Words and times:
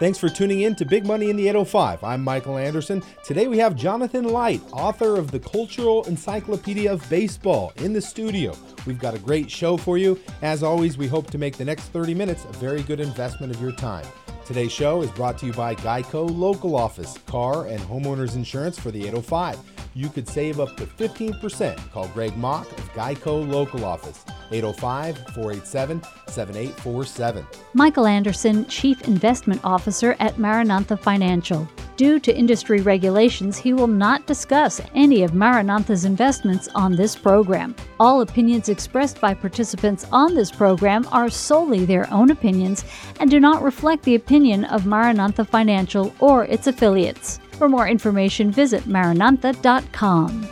Thanks 0.00 0.16
for 0.16 0.30
tuning 0.30 0.62
in 0.62 0.74
to 0.76 0.86
Big 0.86 1.04
Money 1.04 1.28
in 1.28 1.36
the 1.36 1.46
805. 1.46 2.02
I'm 2.02 2.24
Michael 2.24 2.56
Anderson. 2.56 3.02
Today 3.22 3.48
we 3.48 3.58
have 3.58 3.76
Jonathan 3.76 4.24
Light, 4.24 4.62
author 4.72 5.18
of 5.18 5.30
the 5.30 5.38
Cultural 5.38 6.04
Encyclopedia 6.04 6.90
of 6.90 7.06
Baseball, 7.10 7.74
in 7.76 7.92
the 7.92 8.00
studio. 8.00 8.56
We've 8.86 8.98
got 8.98 9.12
a 9.12 9.18
great 9.18 9.50
show 9.50 9.76
for 9.76 9.98
you. 9.98 10.18
As 10.40 10.62
always, 10.62 10.96
we 10.96 11.06
hope 11.06 11.30
to 11.32 11.36
make 11.36 11.58
the 11.58 11.66
next 11.66 11.90
30 11.90 12.14
minutes 12.14 12.46
a 12.46 12.52
very 12.54 12.82
good 12.82 12.98
investment 12.98 13.54
of 13.54 13.60
your 13.60 13.72
time. 13.72 14.06
Today's 14.46 14.72
show 14.72 15.02
is 15.02 15.10
brought 15.10 15.36
to 15.36 15.44
you 15.44 15.52
by 15.52 15.74
Geico 15.74 16.34
Local 16.34 16.76
Office, 16.76 17.18
car 17.26 17.66
and 17.66 17.80
homeowners 17.82 18.36
insurance 18.36 18.78
for 18.78 18.90
the 18.90 19.00
805. 19.00 19.58
You 19.92 20.08
could 20.08 20.26
save 20.26 20.60
up 20.60 20.78
to 20.78 20.86
15%. 20.86 21.90
Call 21.90 22.08
Greg 22.08 22.34
Mock 22.38 22.72
of 22.72 22.90
Geico 22.94 23.46
Local 23.46 23.84
Office. 23.84 24.24
805 24.50 25.18
487 25.34 26.02
7847. 26.28 27.46
Michael 27.74 28.06
Anderson, 28.06 28.66
Chief 28.66 29.00
Investment 29.02 29.60
Officer 29.64 30.16
at 30.18 30.38
Maranatha 30.38 30.96
Financial. 30.96 31.68
Due 31.96 32.18
to 32.18 32.34
industry 32.34 32.80
regulations, 32.80 33.58
he 33.58 33.74
will 33.74 33.86
not 33.86 34.26
discuss 34.26 34.80
any 34.94 35.22
of 35.22 35.34
Maranatha's 35.34 36.06
investments 36.06 36.66
on 36.74 36.96
this 36.96 37.14
program. 37.14 37.74
All 37.98 38.22
opinions 38.22 38.70
expressed 38.70 39.20
by 39.20 39.34
participants 39.34 40.06
on 40.10 40.34
this 40.34 40.50
program 40.50 41.06
are 41.12 41.28
solely 41.28 41.84
their 41.84 42.10
own 42.10 42.30
opinions 42.30 42.86
and 43.20 43.30
do 43.30 43.38
not 43.38 43.62
reflect 43.62 44.02
the 44.04 44.14
opinion 44.14 44.64
of 44.64 44.86
Maranatha 44.86 45.44
Financial 45.44 46.14
or 46.20 46.44
its 46.46 46.66
affiliates. 46.68 47.38
For 47.52 47.68
more 47.68 47.86
information, 47.86 48.50
visit 48.50 48.84
maranatha.com. 48.84 50.48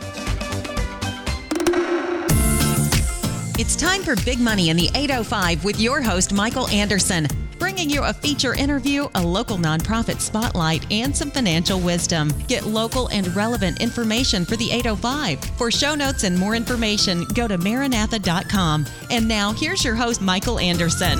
It's 3.69 3.75
time 3.75 4.01
for 4.01 4.15
Big 4.25 4.39
Money 4.39 4.71
in 4.71 4.77
the 4.77 4.89
805 4.95 5.63
with 5.63 5.79
your 5.79 6.01
host, 6.01 6.33
Michael 6.33 6.67
Anderson, 6.69 7.27
bringing 7.59 7.87
you 7.87 8.03
a 8.03 8.11
feature 8.11 8.55
interview, 8.55 9.07
a 9.13 9.21
local 9.21 9.57
nonprofit 9.57 10.21
spotlight, 10.21 10.91
and 10.91 11.15
some 11.15 11.29
financial 11.29 11.79
wisdom. 11.79 12.33
Get 12.47 12.65
local 12.65 13.09
and 13.09 13.27
relevant 13.35 13.79
information 13.79 14.43
for 14.43 14.55
the 14.55 14.71
805. 14.71 15.39
For 15.55 15.69
show 15.69 15.93
notes 15.93 16.23
and 16.23 16.35
more 16.35 16.55
information, 16.55 17.25
go 17.35 17.47
to 17.47 17.59
maranatha.com. 17.59 18.87
And 19.11 19.27
now, 19.27 19.53
here's 19.53 19.85
your 19.85 19.93
host, 19.93 20.19
Michael 20.19 20.57
Anderson. 20.57 21.19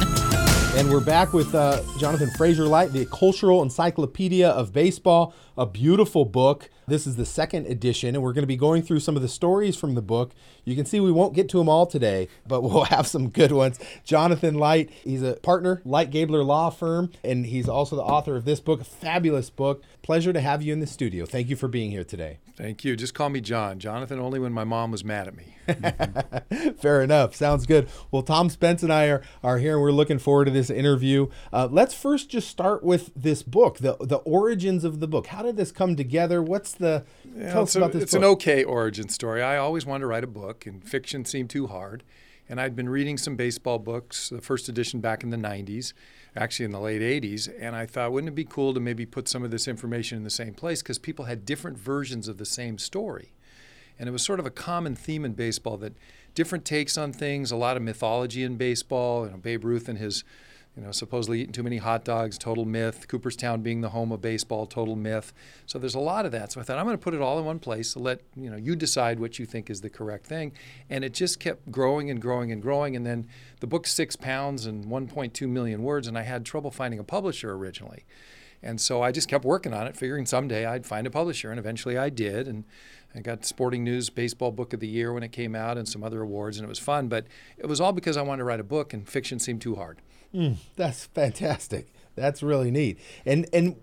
And 0.75 0.89
we're 0.91 1.01
back 1.01 1.33
with 1.33 1.55
uh, 1.55 1.81
Jonathan 1.97 2.29
Fraser 2.29 2.65
Light, 2.65 2.93
the 2.93 3.05
Cultural 3.07 3.63
Encyclopedia 3.63 4.47
of 4.47 4.71
Baseball, 4.71 5.33
a 5.57 5.65
beautiful 5.65 6.25
book. 6.25 6.69
This 6.87 7.07
is 7.07 7.15
the 7.15 7.25
second 7.25 7.65
edition, 7.65 8.15
and 8.15 8.23
we're 8.23 8.33
going 8.33 8.43
to 8.43 8.47
be 8.47 8.55
going 8.55 8.83
through 8.83 8.99
some 8.99 9.15
of 9.15 9.23
the 9.23 9.27
stories 9.27 9.75
from 9.75 9.95
the 9.95 10.01
book. 10.01 10.31
You 10.65 10.75
can 10.75 10.85
see 10.85 10.99
we 10.99 11.11
won't 11.11 11.33
get 11.33 11.49
to 11.49 11.57
them 11.57 11.67
all 11.67 11.87
today, 11.87 12.29
but 12.47 12.61
we'll 12.63 12.85
have 12.85 13.07
some 13.07 13.29
good 13.29 13.51
ones. 13.51 13.79
Jonathan 14.05 14.55
Light, 14.55 14.91
he's 15.03 15.23
a 15.23 15.33
partner, 15.37 15.81
Light 15.85 16.11
Gabler 16.11 16.43
Law 16.43 16.69
Firm, 16.69 17.11
and 17.23 17.47
he's 17.47 17.67
also 17.67 17.95
the 17.95 18.03
author 18.03 18.35
of 18.35 18.45
this 18.45 18.59
book, 18.59 18.79
a 18.79 18.85
fabulous 18.85 19.49
book. 19.49 19.83
Pleasure 20.03 20.31
to 20.31 20.39
have 20.39 20.61
you 20.61 20.71
in 20.71 20.79
the 20.79 20.87
studio. 20.87 21.25
Thank 21.25 21.49
you 21.49 21.55
for 21.55 21.67
being 21.67 21.89
here 21.89 22.05
today. 22.05 22.37
Thank 22.59 22.83
you. 22.83 22.97
Just 22.97 23.13
call 23.13 23.29
me 23.29 23.39
John. 23.39 23.79
Jonathan 23.79 24.19
only 24.19 24.37
when 24.37 24.51
my 24.51 24.65
mom 24.65 24.91
was 24.91 25.05
mad 25.05 25.29
at 25.29 25.33
me. 25.37 25.55
Fair 26.81 27.01
enough. 27.01 27.33
Sounds 27.33 27.65
good. 27.65 27.87
Well, 28.11 28.21
Tom 28.21 28.49
Spence 28.49 28.83
and 28.83 28.91
I 28.91 29.05
are, 29.05 29.21
are 29.41 29.59
here 29.59 29.75
and 29.75 29.81
we're 29.81 29.93
looking 29.93 30.19
forward 30.19 30.45
to 30.45 30.51
this 30.51 30.69
interview. 30.69 31.29
Uh, 31.53 31.69
let's 31.71 31.93
first 31.93 32.29
just 32.29 32.49
start 32.49 32.83
with 32.83 33.11
this 33.15 33.43
book, 33.43 33.77
the, 33.77 33.95
the 34.01 34.17
origins 34.17 34.83
of 34.83 34.99
the 34.99 35.07
book. 35.07 35.27
How 35.27 35.41
did 35.41 35.55
this 35.55 35.71
come 35.71 35.95
together? 35.95 36.43
What's 36.43 36.73
the. 36.73 37.05
Yeah, 37.33 37.53
tell 37.53 37.63
us 37.63 37.77
about 37.77 37.93
this 37.93 38.03
It's 38.03 38.11
book. 38.11 38.19
an 38.19 38.25
okay 38.25 38.65
origin 38.65 39.07
story. 39.07 39.41
I 39.41 39.55
always 39.55 39.85
wanted 39.85 40.01
to 40.01 40.07
write 40.07 40.25
a 40.25 40.27
book, 40.27 40.65
and 40.65 40.83
fiction 40.83 41.23
seemed 41.23 41.49
too 41.49 41.67
hard. 41.67 42.03
And 42.49 42.59
I'd 42.59 42.75
been 42.75 42.89
reading 42.89 43.17
some 43.17 43.37
baseball 43.37 43.79
books, 43.79 44.27
the 44.27 44.41
first 44.41 44.67
edition 44.67 44.99
back 44.99 45.23
in 45.23 45.29
the 45.29 45.37
90s, 45.37 45.93
actually 46.35 46.65
in 46.65 46.71
the 46.71 46.79
late 46.79 47.01
80s. 47.01 47.49
And 47.59 47.75
I 47.75 47.85
thought, 47.85 48.11
wouldn't 48.11 48.29
it 48.29 48.35
be 48.35 48.45
cool 48.45 48.73
to 48.73 48.79
maybe 48.79 49.05
put 49.05 49.27
some 49.27 49.43
of 49.43 49.51
this 49.51 49.67
information 49.67 50.17
in 50.17 50.23
the 50.23 50.29
same 50.29 50.53
place? 50.53 50.81
Because 50.81 50.99
people 50.99 51.25
had 51.25 51.45
different 51.45 51.77
versions 51.77 52.27
of 52.27 52.37
the 52.37 52.45
same 52.45 52.77
story. 52.77 53.33
And 53.97 54.07
it 54.07 54.11
was 54.11 54.23
sort 54.23 54.39
of 54.39 54.45
a 54.45 54.51
common 54.51 54.95
theme 54.95 55.25
in 55.25 55.33
baseball 55.33 55.77
that 55.77 55.93
different 56.33 56.63
takes 56.63 56.97
on 56.97 57.11
things, 57.11 57.51
a 57.51 57.57
lot 57.57 57.75
of 57.75 57.83
mythology 57.83 58.43
in 58.43 58.55
baseball. 58.55 59.25
You 59.25 59.31
know, 59.31 59.37
Babe 59.37 59.65
Ruth 59.65 59.89
and 59.89 59.97
his, 59.97 60.23
you 60.79 60.85
know, 60.85 60.93
supposedly 60.93 61.41
eating 61.41 61.51
too 61.51 61.61
many 61.61 61.75
hot 61.75 62.05
dogs, 62.05 62.37
total 62.37 62.63
myth. 62.63 63.09
Cooperstown 63.09 63.61
being 63.61 63.81
the 63.81 63.89
home 63.89 64.13
of 64.13 64.21
baseball, 64.21 64.65
total 64.65 64.95
myth. 64.95 65.33
So 65.65 65.77
there's 65.77 65.93
a 65.93 65.99
lot 65.99 66.25
of 66.25 66.31
that. 66.31 66.53
So 66.53 66.61
I 66.61 66.63
thought 66.63 66.77
I'm 66.77 66.85
going 66.85 66.97
to 66.97 67.03
put 67.03 67.13
it 67.13 67.19
all 67.19 67.37
in 67.37 67.43
one 67.43 67.59
place 67.59 67.91
to 67.93 67.99
let 67.99 68.21
you 68.33 68.49
know 68.49 68.55
you 68.55 68.77
decide 68.77 69.19
what 69.19 69.37
you 69.39 69.45
think 69.45 69.69
is 69.69 69.81
the 69.81 69.89
correct 69.89 70.25
thing. 70.25 70.53
And 70.89 71.03
it 71.03 71.13
just 71.13 71.37
kept 71.37 71.69
growing 71.69 72.09
and 72.09 72.21
growing 72.21 72.49
and 72.53 72.61
growing. 72.61 72.95
And 72.95 73.05
then 73.05 73.27
the 73.59 73.67
book's 73.67 73.91
six 73.91 74.15
pounds 74.15 74.65
and 74.65 74.85
1.2 74.85 75.49
million 75.49 75.83
words, 75.83 76.07
and 76.07 76.17
I 76.17 76.21
had 76.21 76.45
trouble 76.45 76.71
finding 76.71 76.97
a 76.97 77.03
publisher 77.03 77.51
originally. 77.51 78.05
And 78.61 78.79
so 78.81 79.01
I 79.01 79.11
just 79.11 79.27
kept 79.29 79.45
working 79.45 79.73
on 79.73 79.87
it, 79.87 79.95
figuring 79.95 80.25
someday 80.25 80.65
I'd 80.65 80.85
find 80.85 81.07
a 81.07 81.09
publisher, 81.09 81.49
and 81.49 81.59
eventually 81.59 81.97
I 81.97 82.09
did. 82.09 82.47
And 82.47 82.65
I 83.15 83.19
got 83.21 83.45
Sporting 83.45 83.83
News 83.83 84.09
Baseball 84.09 84.51
Book 84.51 84.73
of 84.73 84.79
the 84.81 84.87
Year 84.87 85.13
when 85.13 85.23
it 85.23 85.31
came 85.31 85.55
out, 85.55 85.77
and 85.77 85.87
some 85.87 86.03
other 86.03 86.21
awards, 86.21 86.57
and 86.57 86.65
it 86.65 86.69
was 86.69 86.79
fun. 86.79 87.07
But 87.07 87.25
it 87.57 87.67
was 87.67 87.79
all 87.79 87.93
because 87.93 88.17
I 88.17 88.21
wanted 88.21 88.39
to 88.39 88.43
write 88.43 88.59
a 88.59 88.63
book, 88.65 88.93
and 88.93 89.07
fiction 89.07 89.39
seemed 89.39 89.61
too 89.61 89.75
hard. 89.75 90.01
Mm, 90.35 90.57
that's 90.75 91.05
fantastic. 91.05 91.93
That's 92.15 92.43
really 92.43 92.69
neat. 92.71 92.99
And 93.25 93.47
and 93.53 93.75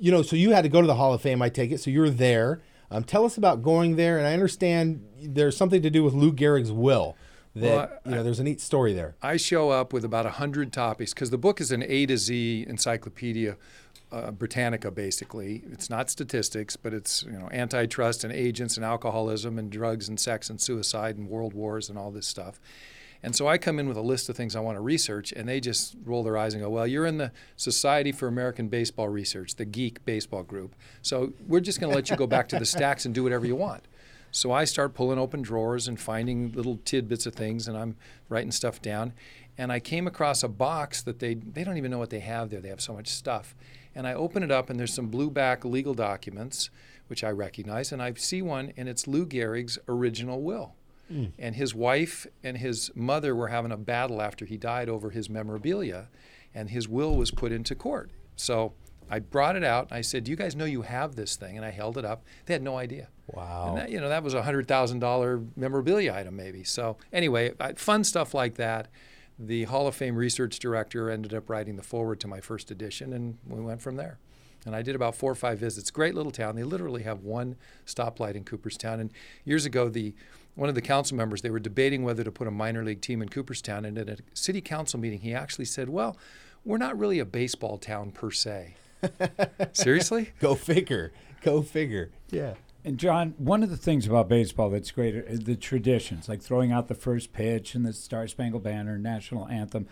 you 0.00 0.10
know, 0.10 0.22
so 0.22 0.34
you 0.34 0.50
had 0.52 0.62
to 0.62 0.68
go 0.68 0.80
to 0.80 0.86
the 0.86 0.94
Hall 0.96 1.12
of 1.14 1.20
Fame. 1.22 1.40
I 1.42 1.48
take 1.48 1.70
it. 1.70 1.78
So 1.78 1.90
you're 1.90 2.10
there. 2.10 2.60
Um, 2.90 3.04
tell 3.04 3.24
us 3.24 3.36
about 3.36 3.62
going 3.62 3.96
there. 3.96 4.18
And 4.18 4.26
I 4.26 4.32
understand 4.32 5.06
there's 5.22 5.56
something 5.56 5.80
to 5.82 5.90
do 5.90 6.02
with 6.02 6.12
Lou 6.14 6.32
Gehrig's 6.32 6.72
will. 6.72 7.16
That 7.54 7.62
Well, 7.62 7.78
I- 8.04 8.08
you 8.08 8.14
know, 8.16 8.22
there's 8.24 8.40
a 8.40 8.44
neat 8.44 8.60
story 8.60 8.92
there. 8.94 9.14
I 9.22 9.36
show 9.36 9.70
up 9.70 9.92
with 9.92 10.04
about 10.04 10.24
100 10.24 10.72
topics 10.72 11.14
because 11.14 11.30
the 11.30 11.38
book 11.38 11.60
is 11.60 11.70
an 11.70 11.84
A 11.86 12.06
to 12.06 12.16
Z 12.18 12.66
encyclopedia 12.68 13.56
uh, 14.12 14.30
Britannica, 14.30 14.90
basically. 14.90 15.62
It's 15.72 15.88
not 15.88 16.10
statistics, 16.10 16.76
but 16.76 16.92
it's 16.92 17.22
you 17.24 17.32
know 17.32 17.48
antitrust 17.50 18.24
and 18.24 18.32
agents 18.32 18.76
and 18.76 18.84
alcoholism 18.84 19.58
and 19.58 19.70
drugs 19.70 20.08
and 20.08 20.20
sex 20.20 20.50
and 20.50 20.60
suicide 20.60 21.16
and 21.16 21.28
world 21.28 21.54
wars 21.54 21.88
and 21.88 21.98
all 21.98 22.10
this 22.10 22.26
stuff. 22.26 22.60
And 23.24 23.36
so 23.36 23.46
I 23.46 23.56
come 23.56 23.78
in 23.78 23.86
with 23.86 23.96
a 23.96 24.02
list 24.02 24.28
of 24.28 24.36
things 24.36 24.56
I 24.56 24.60
want 24.60 24.76
to 24.76 24.80
research, 24.80 25.32
and 25.32 25.48
they 25.48 25.60
just 25.60 25.94
roll 26.04 26.24
their 26.24 26.36
eyes 26.36 26.54
and 26.54 26.62
go, 26.62 26.68
Well, 26.68 26.86
you're 26.86 27.06
in 27.06 27.18
the 27.18 27.32
Society 27.56 28.12
for 28.12 28.26
American 28.26 28.68
Baseball 28.68 29.08
Research, 29.08 29.54
the 29.54 29.64
geek 29.64 30.04
baseball 30.04 30.42
group. 30.42 30.74
So 31.02 31.32
we're 31.46 31.60
just 31.60 31.80
going 31.80 31.90
to 31.90 31.96
let 31.96 32.10
you 32.10 32.16
go 32.16 32.26
back 32.26 32.48
to 32.48 32.58
the 32.58 32.64
stacks 32.66 33.06
and 33.06 33.14
do 33.14 33.22
whatever 33.22 33.46
you 33.46 33.56
want. 33.56 33.84
So 34.32 34.50
I 34.50 34.64
start 34.64 34.94
pulling 34.94 35.18
open 35.18 35.42
drawers 35.42 35.86
and 35.86 36.00
finding 36.00 36.52
little 36.52 36.80
tidbits 36.84 37.26
of 37.26 37.34
things, 37.34 37.68
and 37.68 37.76
I'm 37.76 37.96
writing 38.28 38.50
stuff 38.50 38.82
down. 38.82 39.12
And 39.58 39.70
I 39.70 39.78
came 39.78 40.06
across 40.06 40.42
a 40.42 40.48
box 40.48 41.02
that 41.02 41.18
they 41.20 41.34
they 41.34 41.62
don't 41.62 41.76
even 41.76 41.90
know 41.90 41.98
what 41.98 42.10
they 42.10 42.20
have 42.20 42.50
there. 42.50 42.60
They 42.60 42.70
have 42.70 42.80
so 42.80 42.94
much 42.94 43.08
stuff. 43.08 43.54
And 43.94 44.06
I 44.06 44.14
open 44.14 44.42
it 44.42 44.50
up, 44.50 44.70
and 44.70 44.78
there's 44.78 44.94
some 44.94 45.08
blue 45.08 45.30
back 45.30 45.64
legal 45.64 45.94
documents, 45.94 46.70
which 47.08 47.22
I 47.22 47.30
recognize. 47.30 47.92
And 47.92 48.02
I 48.02 48.14
see 48.14 48.42
one, 48.42 48.72
and 48.76 48.88
it's 48.88 49.06
Lou 49.06 49.26
Gehrig's 49.26 49.78
original 49.88 50.42
will. 50.42 50.74
Hmm. 51.08 51.26
And 51.38 51.54
his 51.56 51.74
wife 51.74 52.26
and 52.42 52.56
his 52.56 52.90
mother 52.94 53.34
were 53.34 53.48
having 53.48 53.72
a 53.72 53.76
battle 53.76 54.22
after 54.22 54.46
he 54.46 54.56
died 54.56 54.88
over 54.88 55.10
his 55.10 55.28
memorabilia, 55.28 56.08
and 56.54 56.70
his 56.70 56.88
will 56.88 57.16
was 57.16 57.30
put 57.30 57.52
into 57.52 57.74
court. 57.74 58.10
So 58.36 58.72
I 59.10 59.18
brought 59.18 59.56
it 59.56 59.64
out. 59.64 59.90
And 59.90 59.98
I 59.98 60.00
said, 60.00 60.24
"Do 60.24 60.30
you 60.30 60.36
guys 60.36 60.56
know 60.56 60.64
you 60.64 60.82
have 60.82 61.16
this 61.16 61.36
thing?" 61.36 61.56
And 61.56 61.66
I 61.66 61.70
held 61.70 61.98
it 61.98 62.04
up. 62.04 62.24
They 62.46 62.54
had 62.54 62.62
no 62.62 62.78
idea. 62.78 63.08
Wow. 63.26 63.68
And 63.68 63.78
that, 63.78 63.90
you 63.90 64.00
know, 64.00 64.08
that 64.08 64.22
was 64.22 64.32
a 64.34 64.42
hundred 64.42 64.66
thousand 64.66 65.00
dollar 65.00 65.42
memorabilia 65.54 66.14
item, 66.14 66.36
maybe. 66.36 66.64
So 66.64 66.96
anyway, 67.12 67.52
fun 67.76 68.04
stuff 68.04 68.32
like 68.32 68.54
that. 68.54 68.88
The 69.38 69.64
Hall 69.64 69.86
of 69.86 69.94
Fame 69.94 70.16
research 70.16 70.58
director 70.58 71.10
ended 71.10 71.34
up 71.34 71.48
writing 71.48 71.76
the 71.76 71.82
forward 71.82 72.20
to 72.20 72.28
my 72.28 72.40
first 72.40 72.70
edition, 72.70 73.12
and 73.12 73.38
we 73.46 73.60
went 73.60 73.80
from 73.80 73.96
there. 73.96 74.18
And 74.64 74.76
I 74.76 74.82
did 74.82 74.94
about 74.94 75.16
four 75.16 75.32
or 75.32 75.34
five 75.34 75.58
visits. 75.58 75.90
Great 75.90 76.14
little 76.14 76.30
town. 76.30 76.54
They 76.54 76.62
literally 76.62 77.02
have 77.02 77.22
one 77.22 77.56
stoplight 77.86 78.34
in 78.34 78.44
Cooperstown. 78.44 79.00
And 79.00 79.10
years 79.44 79.64
ago, 79.64 79.88
the 79.88 80.14
one 80.54 80.68
of 80.68 80.74
the 80.74 80.82
council 80.82 81.16
members 81.16 81.42
they 81.42 81.50
were 81.50 81.58
debating 81.58 82.04
whether 82.04 82.22
to 82.22 82.30
put 82.30 82.46
a 82.46 82.50
minor 82.50 82.84
league 82.84 83.00
team 83.00 83.22
in 83.22 83.28
Cooperstown. 83.28 83.84
And 83.84 83.98
at 83.98 84.08
a 84.08 84.18
city 84.34 84.60
council 84.60 85.00
meeting, 85.00 85.20
he 85.20 85.34
actually 85.34 85.64
said, 85.64 85.88
"Well, 85.88 86.16
we're 86.64 86.78
not 86.78 86.96
really 86.98 87.18
a 87.18 87.24
baseball 87.24 87.78
town 87.78 88.12
per 88.12 88.30
se." 88.30 88.76
Seriously? 89.72 90.30
Go 90.38 90.54
figure. 90.54 91.12
Go 91.42 91.62
figure. 91.62 92.10
Yeah. 92.30 92.54
And 92.84 92.98
John, 92.98 93.34
one 93.38 93.62
of 93.62 93.70
the 93.70 93.76
things 93.76 94.06
about 94.06 94.28
baseball 94.28 94.68
that's 94.68 94.90
great 94.90 95.14
are 95.14 95.36
the 95.36 95.54
traditions, 95.54 96.28
like 96.28 96.42
throwing 96.42 96.72
out 96.72 96.88
the 96.88 96.94
first 96.94 97.32
pitch 97.32 97.74
and 97.74 97.86
the 97.86 97.92
Star 97.92 98.26
Spangled 98.26 98.64
Banner, 98.64 98.98
national 98.98 99.46
anthem. 99.48 99.86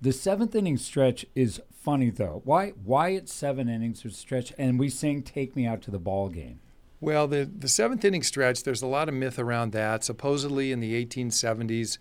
The 0.00 0.12
seventh 0.12 0.54
inning 0.54 0.78
stretch 0.78 1.26
is 1.34 1.60
funny 1.70 2.08
though. 2.08 2.40
Why? 2.44 2.70
Why 2.82 3.10
it's 3.10 3.32
seven 3.32 3.68
innings 3.68 4.04
of 4.06 4.14
stretch, 4.14 4.54
and 4.56 4.78
we 4.78 4.88
sing 4.88 5.22
"Take 5.22 5.54
Me 5.54 5.66
Out 5.66 5.82
to 5.82 5.90
the 5.90 5.98
Ball 5.98 6.30
Game." 6.30 6.60
Well, 7.00 7.26
the, 7.26 7.44
the 7.44 7.68
seventh 7.68 8.04
inning 8.04 8.22
stretch, 8.22 8.62
there's 8.62 8.82
a 8.82 8.86
lot 8.86 9.08
of 9.08 9.14
myth 9.14 9.38
around 9.38 9.72
that. 9.72 10.04
Supposedly 10.04 10.70
in 10.70 10.80
the 10.80 11.04
1870s, 11.04 11.96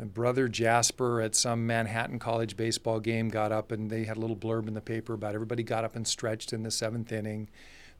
uh, 0.00 0.06
Brother 0.06 0.48
Jasper 0.48 1.20
at 1.20 1.36
some 1.36 1.66
Manhattan 1.66 2.18
College 2.18 2.56
baseball 2.56 2.98
game 2.98 3.28
got 3.28 3.52
up 3.52 3.70
and 3.70 3.90
they 3.90 4.04
had 4.04 4.16
a 4.16 4.20
little 4.20 4.36
blurb 4.36 4.66
in 4.66 4.74
the 4.74 4.80
paper 4.80 5.14
about 5.14 5.36
everybody 5.36 5.62
got 5.62 5.84
up 5.84 5.94
and 5.94 6.06
stretched 6.06 6.52
in 6.52 6.64
the 6.64 6.70
seventh 6.72 7.12
inning. 7.12 7.48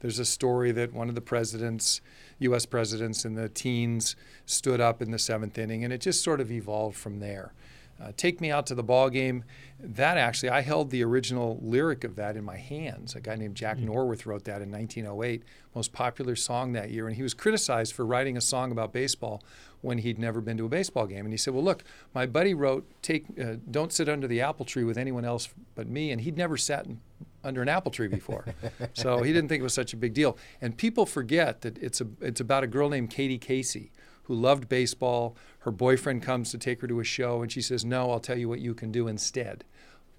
There's 0.01 0.19
a 0.19 0.25
story 0.25 0.71
that 0.71 0.93
one 0.93 1.09
of 1.09 1.15
the 1.15 1.21
presidents, 1.21 2.01
U.S. 2.39 2.65
presidents 2.65 3.23
in 3.23 3.35
the 3.35 3.49
teens, 3.49 4.15
stood 4.45 4.81
up 4.81 5.01
in 5.01 5.11
the 5.11 5.19
seventh 5.19 5.57
inning, 5.57 5.83
and 5.83 5.93
it 5.93 6.01
just 6.01 6.23
sort 6.23 6.41
of 6.41 6.51
evolved 6.51 6.97
from 6.97 7.19
there. 7.19 7.53
Uh, 8.01 8.11
Take 8.17 8.41
Me 8.41 8.49
Out 8.49 8.65
to 8.67 8.75
the 8.75 8.83
Ball 8.83 9.09
Game, 9.09 9.43
that 9.79 10.17
actually, 10.17 10.49
I 10.49 10.61
held 10.61 10.89
the 10.89 11.03
original 11.03 11.59
lyric 11.61 12.03
of 12.03 12.15
that 12.15 12.35
in 12.35 12.43
my 12.43 12.57
hands. 12.57 13.15
A 13.15 13.21
guy 13.21 13.35
named 13.35 13.55
Jack 13.55 13.77
mm. 13.77 13.85
Norworth 13.85 14.25
wrote 14.25 14.43
that 14.45 14.61
in 14.61 14.71
1908, 14.71 15.43
most 15.75 15.93
popular 15.93 16.35
song 16.35 16.73
that 16.73 16.89
year. 16.89 17.07
And 17.07 17.15
he 17.15 17.21
was 17.21 17.35
criticized 17.35 17.93
for 17.93 18.05
writing 18.05 18.37
a 18.37 18.41
song 18.41 18.71
about 18.71 18.91
baseball 18.91 19.43
when 19.81 19.99
he'd 19.99 20.17
never 20.17 20.41
been 20.41 20.57
to 20.57 20.65
a 20.65 20.69
baseball 20.69 21.05
game. 21.05 21.25
And 21.25 21.33
he 21.33 21.37
said, 21.37 21.53
Well, 21.53 21.63
look, 21.63 21.83
my 22.13 22.25
buddy 22.25 22.55
wrote, 22.55 22.89
Take, 23.03 23.25
uh, 23.39 23.55
Don't 23.69 23.93
Sit 23.93 24.09
Under 24.09 24.27
the 24.27 24.41
Apple 24.41 24.65
Tree 24.65 24.83
with 24.83 24.97
anyone 24.97 25.25
else 25.25 25.49
but 25.75 25.87
me. 25.87 26.11
And 26.11 26.21
he'd 26.21 26.37
never 26.37 26.57
sat 26.57 26.87
in, 26.87 27.01
under 27.43 27.61
an 27.61 27.69
apple 27.69 27.91
tree 27.91 28.07
before. 28.07 28.45
so 28.93 29.23
he 29.23 29.33
didn't 29.33 29.49
think 29.49 29.61
it 29.61 29.63
was 29.63 29.73
such 29.73 29.93
a 29.93 29.97
big 29.97 30.13
deal. 30.13 30.37
And 30.61 30.77
people 30.77 31.05
forget 31.05 31.61
that 31.61 31.77
it's, 31.77 32.01
a, 32.01 32.07
it's 32.21 32.39
about 32.39 32.63
a 32.63 32.67
girl 32.67 32.89
named 32.89 33.09
Katie 33.09 33.37
Casey 33.37 33.91
who 34.23 34.35
loved 34.35 34.69
baseball. 34.69 35.35
Her 35.59 35.71
boyfriend 35.71 36.23
comes 36.23 36.51
to 36.51 36.57
take 36.57 36.81
her 36.81 36.87
to 36.87 36.99
a 36.99 37.03
show, 37.03 37.41
and 37.41 37.51
she 37.51 37.61
says, 37.61 37.83
"No, 37.83 38.11
I'll 38.11 38.19
tell 38.19 38.37
you 38.37 38.47
what 38.47 38.59
you 38.59 38.73
can 38.73 38.91
do 38.91 39.07
instead. 39.07 39.63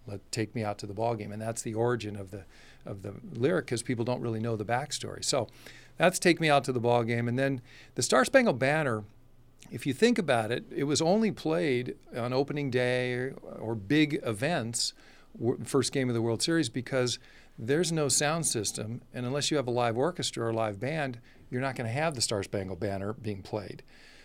Let 0.06 0.30
take 0.30 0.54
me 0.54 0.62
out 0.62 0.78
to 0.78 0.86
the 0.86 0.92
ball 0.92 1.14
game." 1.14 1.32
And 1.32 1.40
that's 1.40 1.62
the 1.62 1.74
origin 1.74 2.16
of 2.16 2.30
the 2.30 2.44
of 2.84 3.02
the 3.02 3.14
lyric 3.32 3.66
because 3.66 3.82
people 3.82 4.04
don't 4.04 4.20
really 4.20 4.40
know 4.40 4.56
the 4.56 4.64
backstory. 4.64 5.24
So 5.24 5.48
that's 5.96 6.18
take 6.18 6.40
me 6.40 6.50
out 6.50 6.64
to 6.64 6.72
the 6.72 6.80
ball 6.80 7.04
game, 7.04 7.26
and 7.26 7.38
then 7.38 7.62
the 7.94 8.02
Star 8.02 8.24
Spangled 8.24 8.58
Banner. 8.58 9.04
If 9.70 9.86
you 9.86 9.94
think 9.94 10.18
about 10.18 10.50
it, 10.50 10.64
it 10.70 10.84
was 10.84 11.00
only 11.00 11.30
played 11.30 11.96
on 12.14 12.34
opening 12.34 12.70
day 12.70 13.14
or, 13.14 13.34
or 13.58 13.74
big 13.74 14.20
events, 14.22 14.92
first 15.64 15.92
game 15.92 16.08
of 16.08 16.14
the 16.14 16.22
World 16.22 16.42
Series, 16.42 16.68
because 16.68 17.18
there's 17.58 17.92
no 17.92 18.08
sound 18.08 18.46
system, 18.46 19.02
and 19.12 19.26
unless 19.26 19.50
you 19.50 19.56
have 19.56 19.66
a 19.66 19.72
live 19.72 19.96
orchestra 19.96 20.46
or 20.46 20.50
a 20.50 20.54
live 20.54 20.80
band, 20.80 21.20
you're 21.50 21.60
not 21.60 21.76
going 21.76 21.86
to 21.86 21.92
have 21.92 22.14
the 22.14 22.20
Star 22.20 22.42
Spangled 22.42 22.80
Banner 22.80 23.12
being 23.12 23.42
played. 23.42 23.82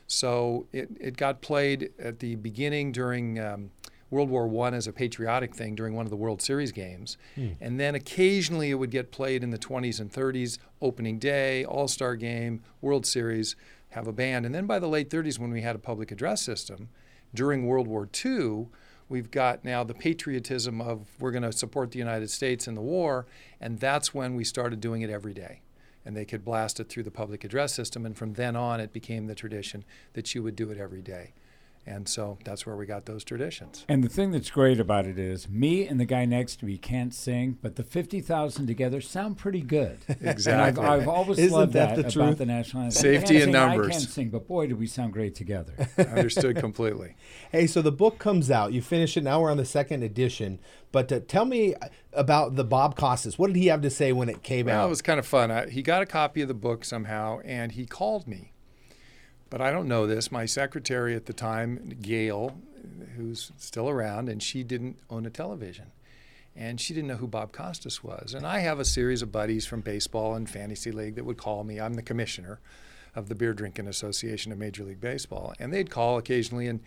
So 0.07 0.67
it, 0.71 0.89
it 0.99 1.17
got 1.17 1.41
played 1.41 1.91
at 1.99 2.19
the 2.19 2.35
beginning 2.35 2.93
during 2.93 3.39
um, 3.39 3.71
World 4.09 4.29
War 4.29 4.65
I 4.65 4.75
as 4.75 4.87
a 4.87 4.93
patriotic 4.93 5.53
thing 5.53 5.75
during 5.75 5.93
one 5.93 6.05
of 6.05 6.09
the 6.09 6.15
World 6.15 6.41
Series 6.41 6.71
games. 6.71 7.17
Mm. 7.35 7.57
And 7.59 7.79
then 7.79 7.95
occasionally 7.95 8.69
it 8.71 8.75
would 8.75 8.91
get 8.91 9.11
played 9.11 9.43
in 9.43 9.49
the 9.49 9.57
20s 9.57 9.99
and 9.99 10.11
30s, 10.11 10.57
opening 10.81 11.19
day, 11.19 11.65
All 11.65 11.89
Star 11.89 12.15
game, 12.15 12.61
World 12.81 13.05
Series, 13.05 13.57
have 13.89 14.07
a 14.07 14.13
band. 14.13 14.45
And 14.45 14.55
then 14.55 14.65
by 14.65 14.79
the 14.79 14.87
late 14.87 15.09
30s, 15.09 15.37
when 15.37 15.51
we 15.51 15.61
had 15.61 15.75
a 15.75 15.79
public 15.79 16.11
address 16.11 16.41
system, 16.41 16.89
during 17.33 17.67
World 17.67 17.87
War 17.87 18.07
II, 18.25 18.67
we've 19.09 19.31
got 19.31 19.63
now 19.63 19.83
the 19.83 19.93
patriotism 19.93 20.81
of 20.81 21.07
we're 21.19 21.31
going 21.31 21.43
to 21.43 21.51
support 21.51 21.91
the 21.91 21.99
United 21.99 22.29
States 22.29 22.67
in 22.67 22.75
the 22.75 22.81
war. 22.81 23.25
And 23.61 23.79
that's 23.79 24.13
when 24.13 24.35
we 24.35 24.43
started 24.43 24.81
doing 24.81 25.01
it 25.01 25.09
every 25.09 25.33
day 25.33 25.61
and 26.07 26.15
they 26.15 26.23
could 26.23 26.45
blast 26.45 26.79
it 26.79 26.87
through 26.87 27.03
the 27.03 27.11
public 27.11 27.43
address 27.43 27.73
system. 27.73 28.05
And 28.05 28.17
from 28.17 28.33
then 28.33 28.55
on, 28.55 28.79
it 28.79 28.93
became 28.93 29.27
the 29.27 29.35
tradition 29.35 29.83
that 30.13 30.33
you 30.33 30.41
would 30.41 30.55
do 30.55 30.71
it 30.71 30.77
every 30.77 31.01
day. 31.01 31.33
And 31.87 32.07
so 32.07 32.37
that's 32.43 32.65
where 32.65 32.75
we 32.75 32.85
got 32.85 33.05
those 33.05 33.23
traditions. 33.23 33.85
And 33.87 34.03
the 34.03 34.09
thing 34.09 34.31
that's 34.31 34.49
great 34.51 34.77
about 34.77 35.05
it 35.05 35.17
is 35.17 35.47
me 35.47 35.87
and 35.87 35.99
the 35.99 36.05
guy 36.05 36.25
next 36.25 36.57
to 36.57 36.65
me 36.65 36.77
can't 36.77 37.13
sing, 37.13 37.57
but 37.61 37.77
the 37.77 37.83
50,000 37.83 38.67
together 38.67 38.99
sound 38.99 39.37
pretty 39.37 39.61
good. 39.61 39.97
exactly. 40.21 40.83
I've, 40.83 41.01
I've, 41.01 41.07
always 41.07 41.39
Isn't 41.39 41.57
loved 41.57 41.73
that, 41.73 41.95
that, 41.95 41.95
the 41.95 42.01
about 42.01 42.11
truth? 42.11 42.37
the 42.39 42.45
national 42.45 42.83
anthem. 42.83 43.01
Safety 43.01 43.41
in 43.41 43.51
numbers. 43.51 43.87
I 43.87 43.91
can't 43.91 44.03
sing, 44.03 44.29
but 44.29 44.47
boy, 44.47 44.67
do 44.67 44.75
we 44.75 44.85
sound 44.85 45.13
great 45.13 45.33
together. 45.33 45.73
Understood 45.97 46.57
completely. 46.57 47.15
Hey, 47.51 47.67
so 47.67 47.81
the 47.81 47.91
book 47.91 48.19
comes 48.19 48.51
out. 48.51 48.73
You 48.73 48.81
finish 48.81 49.15
it. 49.15 49.23
Now 49.23 49.41
we're 49.41 49.51
on 49.51 49.57
the 49.57 49.65
second 49.65 50.03
edition. 50.03 50.59
But 50.91 51.09
uh, 51.11 51.21
tell 51.25 51.45
me 51.45 51.73
about 52.11 52.55
the 52.55 52.65
Bob 52.65 52.97
Costas. 52.97 53.39
What 53.39 53.47
did 53.47 53.55
he 53.55 53.67
have 53.67 53.81
to 53.81 53.89
say 53.89 54.11
when 54.11 54.27
it 54.27 54.43
came 54.43 54.65
well, 54.65 54.81
out? 54.81 54.87
It 54.87 54.89
was 54.89 55.01
kind 55.01 55.19
of 55.19 55.25
fun. 55.25 55.51
I, 55.51 55.69
he 55.69 55.81
got 55.81 56.01
a 56.01 56.05
copy 56.05 56.41
of 56.41 56.49
the 56.49 56.53
book 56.53 56.83
somehow, 56.83 57.39
and 57.45 57.71
he 57.71 57.85
called 57.85 58.27
me. 58.27 58.51
But 59.49 59.61
I 59.61 59.71
don't 59.71 59.87
know 59.87 60.05
this. 60.05 60.31
My 60.31 60.45
secretary 60.45 61.15
at 61.15 61.25
the 61.25 61.33
time, 61.33 61.97
Gail, 62.01 62.57
who's 63.15 63.51
still 63.57 63.89
around, 63.89 64.29
and 64.29 64.41
she 64.41 64.63
didn't 64.63 64.97
own 65.09 65.25
a 65.25 65.29
television. 65.29 65.91
And 66.55 66.81
she 66.81 66.93
didn't 66.93 67.07
know 67.07 67.17
who 67.17 67.27
Bob 67.27 67.51
Costas 67.51 68.03
was. 68.03 68.33
And 68.33 68.45
I 68.45 68.59
have 68.59 68.79
a 68.79 68.85
series 68.85 69.21
of 69.21 69.31
buddies 69.31 69.65
from 69.65 69.81
baseball 69.81 70.33
and 70.33 70.49
fantasy 70.49 70.91
league 70.91 71.15
that 71.15 71.23
would 71.23 71.37
call 71.37 71.63
me. 71.63 71.79
I'm 71.79 71.93
the 71.93 72.01
commissioner 72.01 72.59
of 73.15 73.29
the 73.29 73.35
Beer 73.35 73.53
Drinking 73.53 73.87
Association 73.87 74.51
of 74.51 74.57
Major 74.57 74.83
League 74.83 75.01
Baseball. 75.01 75.53
And 75.59 75.71
they'd 75.71 75.89
call 75.89 76.17
occasionally 76.17 76.67
and 76.67 76.81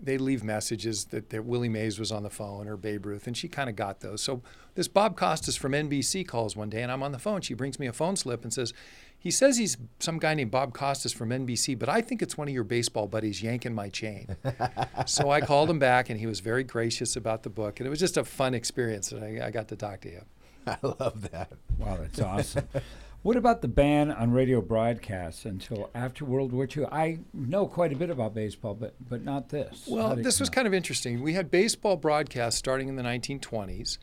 they'd 0.00 0.20
leave 0.20 0.44
messages 0.44 1.06
that, 1.06 1.30
that 1.30 1.44
Willie 1.44 1.68
Mays 1.68 1.98
was 1.98 2.12
on 2.12 2.22
the 2.22 2.30
phone 2.30 2.68
or 2.68 2.76
Babe 2.76 3.06
Ruth, 3.06 3.26
and 3.26 3.36
she 3.36 3.48
kind 3.48 3.70
of 3.70 3.76
got 3.76 4.00
those. 4.00 4.20
So 4.20 4.42
this 4.74 4.88
Bob 4.88 5.16
Costas 5.16 5.56
from 5.56 5.72
NBC 5.72 6.26
calls 6.26 6.54
one 6.54 6.68
day, 6.68 6.82
and 6.82 6.92
I'm 6.92 7.02
on 7.02 7.12
the 7.12 7.18
phone. 7.18 7.40
She 7.40 7.54
brings 7.54 7.78
me 7.78 7.86
a 7.86 7.92
phone 7.92 8.16
slip 8.16 8.42
and 8.42 8.52
says, 8.52 8.74
he 9.26 9.32
says 9.32 9.56
he's 9.56 9.76
some 9.98 10.20
guy 10.20 10.34
named 10.34 10.52
Bob 10.52 10.72
Costas 10.72 11.12
from 11.12 11.30
NBC, 11.30 11.76
but 11.76 11.88
I 11.88 12.00
think 12.00 12.22
it's 12.22 12.38
one 12.38 12.46
of 12.46 12.54
your 12.54 12.62
baseball 12.62 13.08
buddies 13.08 13.42
yanking 13.42 13.74
my 13.74 13.88
chain. 13.88 14.36
so 15.06 15.30
I 15.30 15.40
called 15.40 15.68
him 15.68 15.80
back, 15.80 16.08
and 16.08 16.20
he 16.20 16.28
was 16.28 16.38
very 16.38 16.62
gracious 16.62 17.16
about 17.16 17.42
the 17.42 17.50
book, 17.50 17.80
and 17.80 17.88
it 17.88 17.90
was 17.90 17.98
just 17.98 18.16
a 18.16 18.22
fun 18.22 18.54
experience 18.54 19.08
that 19.10 19.24
I, 19.24 19.48
I 19.48 19.50
got 19.50 19.66
to 19.66 19.76
talk 19.76 20.02
to 20.02 20.10
you. 20.10 20.22
I 20.68 20.76
love 20.80 21.28
that. 21.32 21.50
Wow, 21.76 21.96
that's 22.00 22.20
awesome. 22.20 22.68
What 23.22 23.36
about 23.36 23.62
the 23.62 23.66
ban 23.66 24.12
on 24.12 24.30
radio 24.30 24.60
broadcasts 24.60 25.44
until 25.44 25.90
after 25.92 26.24
World 26.24 26.52
War 26.52 26.68
II? 26.76 26.86
I 26.92 27.18
know 27.34 27.66
quite 27.66 27.92
a 27.92 27.96
bit 27.96 28.10
about 28.10 28.32
baseball, 28.32 28.74
but 28.74 28.94
but 29.08 29.24
not 29.24 29.48
this. 29.48 29.88
Well, 29.88 30.14
this 30.14 30.38
was 30.38 30.50
kind 30.50 30.68
of 30.68 30.72
interesting. 30.72 31.20
We 31.20 31.32
had 31.32 31.50
baseball 31.50 31.96
broadcasts 31.96 32.60
starting 32.60 32.88
in 32.88 32.94
the 32.94 33.02
1920s, 33.02 33.98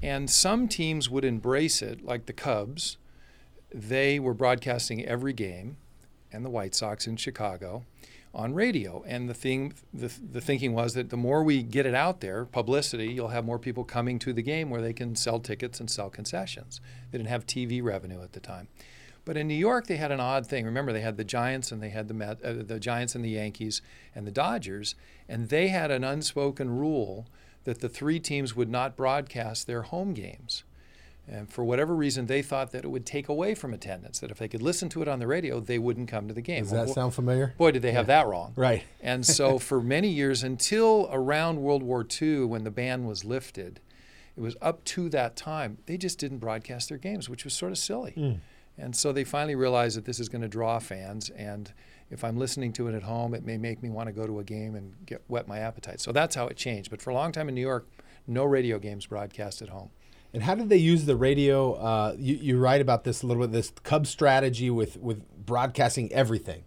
and 0.00 0.30
some 0.30 0.66
teams 0.66 1.10
would 1.10 1.26
embrace 1.26 1.82
it, 1.82 2.02
like 2.02 2.24
the 2.24 2.32
Cubs. 2.32 2.96
They 3.74 4.18
were 4.18 4.34
broadcasting 4.34 5.04
every 5.04 5.32
game, 5.32 5.76
and 6.32 6.44
the 6.44 6.50
White 6.50 6.74
Sox 6.74 7.06
in 7.06 7.16
Chicago 7.16 7.84
on 8.34 8.54
radio. 8.54 9.04
And 9.06 9.28
the 9.28 9.34
thing, 9.34 9.74
the, 9.92 10.10
the 10.32 10.40
thinking 10.40 10.72
was 10.72 10.94
that 10.94 11.10
the 11.10 11.16
more 11.16 11.42
we 11.42 11.62
get 11.62 11.86
it 11.86 11.94
out 11.94 12.20
there, 12.20 12.44
publicity, 12.44 13.12
you'll 13.12 13.28
have 13.28 13.44
more 13.44 13.58
people 13.58 13.84
coming 13.84 14.18
to 14.20 14.32
the 14.32 14.42
game 14.42 14.70
where 14.70 14.80
they 14.80 14.92
can 14.92 15.14
sell 15.14 15.38
tickets 15.38 15.80
and 15.80 15.90
sell 15.90 16.08
concessions. 16.08 16.80
They 17.10 17.18
didn't 17.18 17.28
have 17.30 17.46
TV 17.46 17.82
revenue 17.82 18.22
at 18.22 18.32
the 18.32 18.40
time. 18.40 18.68
But 19.24 19.36
in 19.36 19.46
New 19.46 19.54
York, 19.54 19.86
they 19.86 19.96
had 19.96 20.10
an 20.10 20.18
odd 20.20 20.46
thing. 20.46 20.64
Remember, 20.64 20.92
they 20.92 21.00
had 21.00 21.16
the 21.16 21.24
Giants 21.24 21.70
and 21.70 21.82
they 21.82 21.90
had 21.90 22.08
the 22.08 22.14
Met, 22.14 22.42
uh, 22.42 22.54
the 22.54 22.80
Giants 22.80 23.14
and 23.14 23.24
the 23.24 23.30
Yankees 23.30 23.80
and 24.14 24.26
the 24.26 24.32
Dodgers, 24.32 24.94
and 25.28 25.48
they 25.48 25.68
had 25.68 25.90
an 25.90 26.02
unspoken 26.02 26.70
rule 26.76 27.26
that 27.64 27.80
the 27.80 27.88
three 27.88 28.18
teams 28.18 28.56
would 28.56 28.68
not 28.68 28.96
broadcast 28.96 29.66
their 29.66 29.82
home 29.82 30.12
games. 30.12 30.64
And 31.28 31.48
for 31.48 31.64
whatever 31.64 31.94
reason, 31.94 32.26
they 32.26 32.42
thought 32.42 32.72
that 32.72 32.84
it 32.84 32.88
would 32.88 33.06
take 33.06 33.28
away 33.28 33.54
from 33.54 33.72
attendance, 33.72 34.18
that 34.18 34.30
if 34.30 34.38
they 34.38 34.48
could 34.48 34.60
listen 34.60 34.88
to 34.90 35.02
it 35.02 35.08
on 35.08 35.20
the 35.20 35.26
radio, 35.26 35.60
they 35.60 35.78
wouldn't 35.78 36.08
come 36.08 36.26
to 36.26 36.34
the 36.34 36.42
game. 36.42 36.64
Does 36.64 36.72
that 36.72 36.86
well, 36.86 36.94
sound 36.94 37.14
familiar? 37.14 37.54
Boy, 37.56 37.70
did 37.70 37.82
they 37.82 37.92
have 37.92 38.08
that 38.08 38.26
wrong. 38.26 38.52
Right. 38.56 38.82
and 39.00 39.24
so 39.24 39.58
for 39.60 39.80
many 39.80 40.08
years, 40.08 40.42
until 40.42 41.08
around 41.12 41.62
World 41.62 41.82
War 41.82 42.04
II, 42.20 42.46
when 42.46 42.64
the 42.64 42.70
ban 42.72 43.06
was 43.06 43.24
lifted, 43.24 43.80
it 44.36 44.40
was 44.40 44.56
up 44.60 44.84
to 44.84 45.08
that 45.10 45.36
time, 45.36 45.78
they 45.86 45.96
just 45.96 46.18
didn't 46.18 46.38
broadcast 46.38 46.88
their 46.88 46.98
games, 46.98 47.28
which 47.28 47.44
was 47.44 47.52
sort 47.52 47.70
of 47.70 47.78
silly. 47.78 48.14
Mm. 48.16 48.40
And 48.78 48.96
so 48.96 49.12
they 49.12 49.24
finally 49.24 49.54
realized 49.54 49.96
that 49.96 50.06
this 50.06 50.18
is 50.18 50.28
going 50.28 50.42
to 50.42 50.48
draw 50.48 50.78
fans. 50.78 51.30
And 51.30 51.72
if 52.10 52.24
I'm 52.24 52.36
listening 52.36 52.72
to 52.74 52.88
it 52.88 52.94
at 52.94 53.02
home, 53.02 53.34
it 53.34 53.44
may 53.44 53.58
make 53.58 53.82
me 53.82 53.90
want 53.90 54.08
to 54.08 54.12
go 54.12 54.26
to 54.26 54.38
a 54.40 54.44
game 54.44 54.74
and 54.74 54.94
get 55.04 55.22
whet 55.28 55.46
my 55.46 55.58
appetite. 55.58 56.00
So 56.00 56.10
that's 56.10 56.34
how 56.34 56.46
it 56.48 56.56
changed. 56.56 56.90
But 56.90 57.02
for 57.02 57.10
a 57.10 57.14
long 57.14 57.32
time 57.32 57.48
in 57.48 57.54
New 57.54 57.60
York, 57.60 57.86
no 58.26 58.44
radio 58.44 58.78
games 58.78 59.06
broadcast 59.06 59.62
at 59.62 59.68
home. 59.68 59.90
And 60.34 60.42
how 60.42 60.54
did 60.54 60.68
they 60.68 60.78
use 60.78 61.04
the 61.04 61.16
radio? 61.16 61.74
Uh, 61.74 62.14
you, 62.18 62.36
you 62.36 62.58
write 62.58 62.80
about 62.80 63.04
this 63.04 63.22
a 63.22 63.26
little 63.26 63.42
bit. 63.42 63.52
This 63.52 63.72
Cub 63.82 64.06
strategy 64.06 64.70
with 64.70 64.96
with 64.98 65.22
broadcasting 65.44 66.12
everything. 66.12 66.64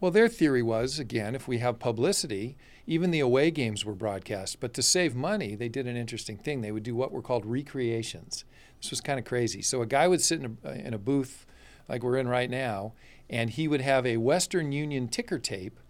Well, 0.00 0.10
their 0.10 0.28
theory 0.28 0.62
was 0.62 0.98
again, 0.98 1.34
if 1.34 1.48
we 1.48 1.58
have 1.58 1.78
publicity, 1.78 2.56
even 2.86 3.10
the 3.10 3.20
away 3.20 3.50
games 3.50 3.84
were 3.84 3.94
broadcast. 3.94 4.60
But 4.60 4.74
to 4.74 4.82
save 4.82 5.14
money, 5.14 5.54
they 5.54 5.68
did 5.68 5.86
an 5.86 5.96
interesting 5.96 6.36
thing. 6.36 6.60
They 6.60 6.72
would 6.72 6.82
do 6.82 6.94
what 6.94 7.10
were 7.10 7.22
called 7.22 7.46
recreations. 7.46 8.44
This 8.80 8.90
was 8.90 9.00
kind 9.00 9.18
of 9.18 9.24
crazy. 9.24 9.62
So 9.62 9.82
a 9.82 9.86
guy 9.86 10.06
would 10.06 10.20
sit 10.20 10.40
in 10.40 10.58
a, 10.62 10.72
in 10.72 10.94
a 10.94 10.98
booth 10.98 11.46
like 11.88 12.02
we're 12.02 12.16
in 12.16 12.28
right 12.28 12.50
now, 12.50 12.92
and 13.28 13.50
he 13.50 13.66
would 13.66 13.80
have 13.80 14.06
a 14.06 14.18
Western 14.18 14.72
Union 14.72 15.08
ticker 15.08 15.38
tape 15.38 15.80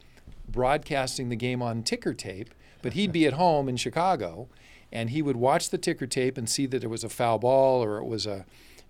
broadcasting 0.49 1.29
the 1.29 1.37
game 1.37 1.61
on 1.61 1.83
ticker 1.83 2.15
tape, 2.15 2.55
but 2.81 2.95
he'd 2.95 3.13
be 3.13 3.27
at 3.27 3.35
home 3.35 3.69
in 3.69 3.77
Chicago 3.77 4.49
and 4.93 5.11
he 5.11 5.23
would 5.23 5.37
watch 5.37 5.71
the 5.71 5.79
ticker 5.79 6.07
tape 6.07 6.39
and 6.39 6.49
see 6.49 6.67
that 6.67 6.85
it 6.85 6.89
was 6.89 7.05
a 7.05 7.09
foul 7.09 7.39
ball 7.39 7.83
or 7.83 7.99
it 7.99 8.07
was 8.07 8.27
a, 8.27 8.45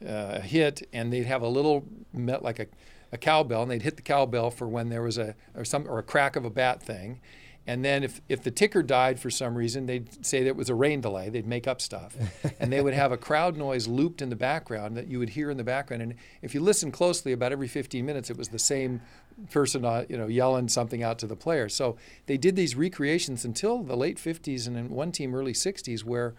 uh, 0.04 0.36
a 0.36 0.40
hit, 0.40 0.88
and 0.92 1.12
they'd 1.12 1.26
have 1.26 1.42
a 1.42 1.48
little 1.48 1.84
like 2.14 2.58
a, 2.58 2.66
a 3.12 3.18
cowbell, 3.18 3.62
and 3.62 3.70
they'd 3.70 3.82
hit 3.82 3.96
the 3.96 4.02
cowbell 4.02 4.50
for 4.50 4.68
when 4.68 4.88
there 4.88 5.02
was 5.02 5.18
a 5.18 5.34
or 5.54 5.64
some 5.64 5.88
or 5.88 5.98
a 5.98 6.02
crack 6.02 6.36
of 6.36 6.44
a 6.44 6.50
bat 6.50 6.82
thing. 6.82 7.20
And 7.68 7.84
then 7.84 8.02
if, 8.02 8.22
if 8.30 8.42
the 8.42 8.50
ticker 8.50 8.82
died 8.82 9.20
for 9.20 9.28
some 9.28 9.54
reason, 9.54 9.84
they'd 9.84 10.24
say 10.24 10.40
that 10.40 10.48
it 10.48 10.56
was 10.56 10.70
a 10.70 10.74
rain 10.74 11.02
delay. 11.02 11.28
They'd 11.28 11.46
make 11.46 11.68
up 11.68 11.82
stuff. 11.82 12.16
and 12.60 12.72
they 12.72 12.80
would 12.80 12.94
have 12.94 13.12
a 13.12 13.18
crowd 13.18 13.58
noise 13.58 13.86
looped 13.86 14.22
in 14.22 14.30
the 14.30 14.36
background 14.36 14.96
that 14.96 15.06
you 15.06 15.18
would 15.18 15.28
hear 15.28 15.50
in 15.50 15.58
the 15.58 15.64
background. 15.64 16.02
And 16.02 16.14
if 16.40 16.54
you 16.54 16.62
listen 16.62 16.90
closely, 16.90 17.32
about 17.32 17.52
every 17.52 17.68
15 17.68 18.06
minutes, 18.06 18.30
it 18.30 18.38
was 18.38 18.48
the 18.48 18.58
same 18.58 19.02
person 19.50 19.84
uh, 19.84 20.04
you 20.08 20.16
know, 20.16 20.26
yelling 20.26 20.68
something 20.68 21.02
out 21.02 21.18
to 21.20 21.26
the 21.26 21.36
player. 21.36 21.68
So 21.68 21.96
they 22.26 22.36
did 22.36 22.56
these 22.56 22.74
recreations 22.74 23.44
until 23.44 23.82
the 23.82 23.96
late 23.96 24.18
50s 24.18 24.66
and 24.66 24.76
in 24.76 24.90
one 24.90 25.12
team, 25.12 25.34
early 25.34 25.52
60s, 25.52 26.04
where 26.04 26.34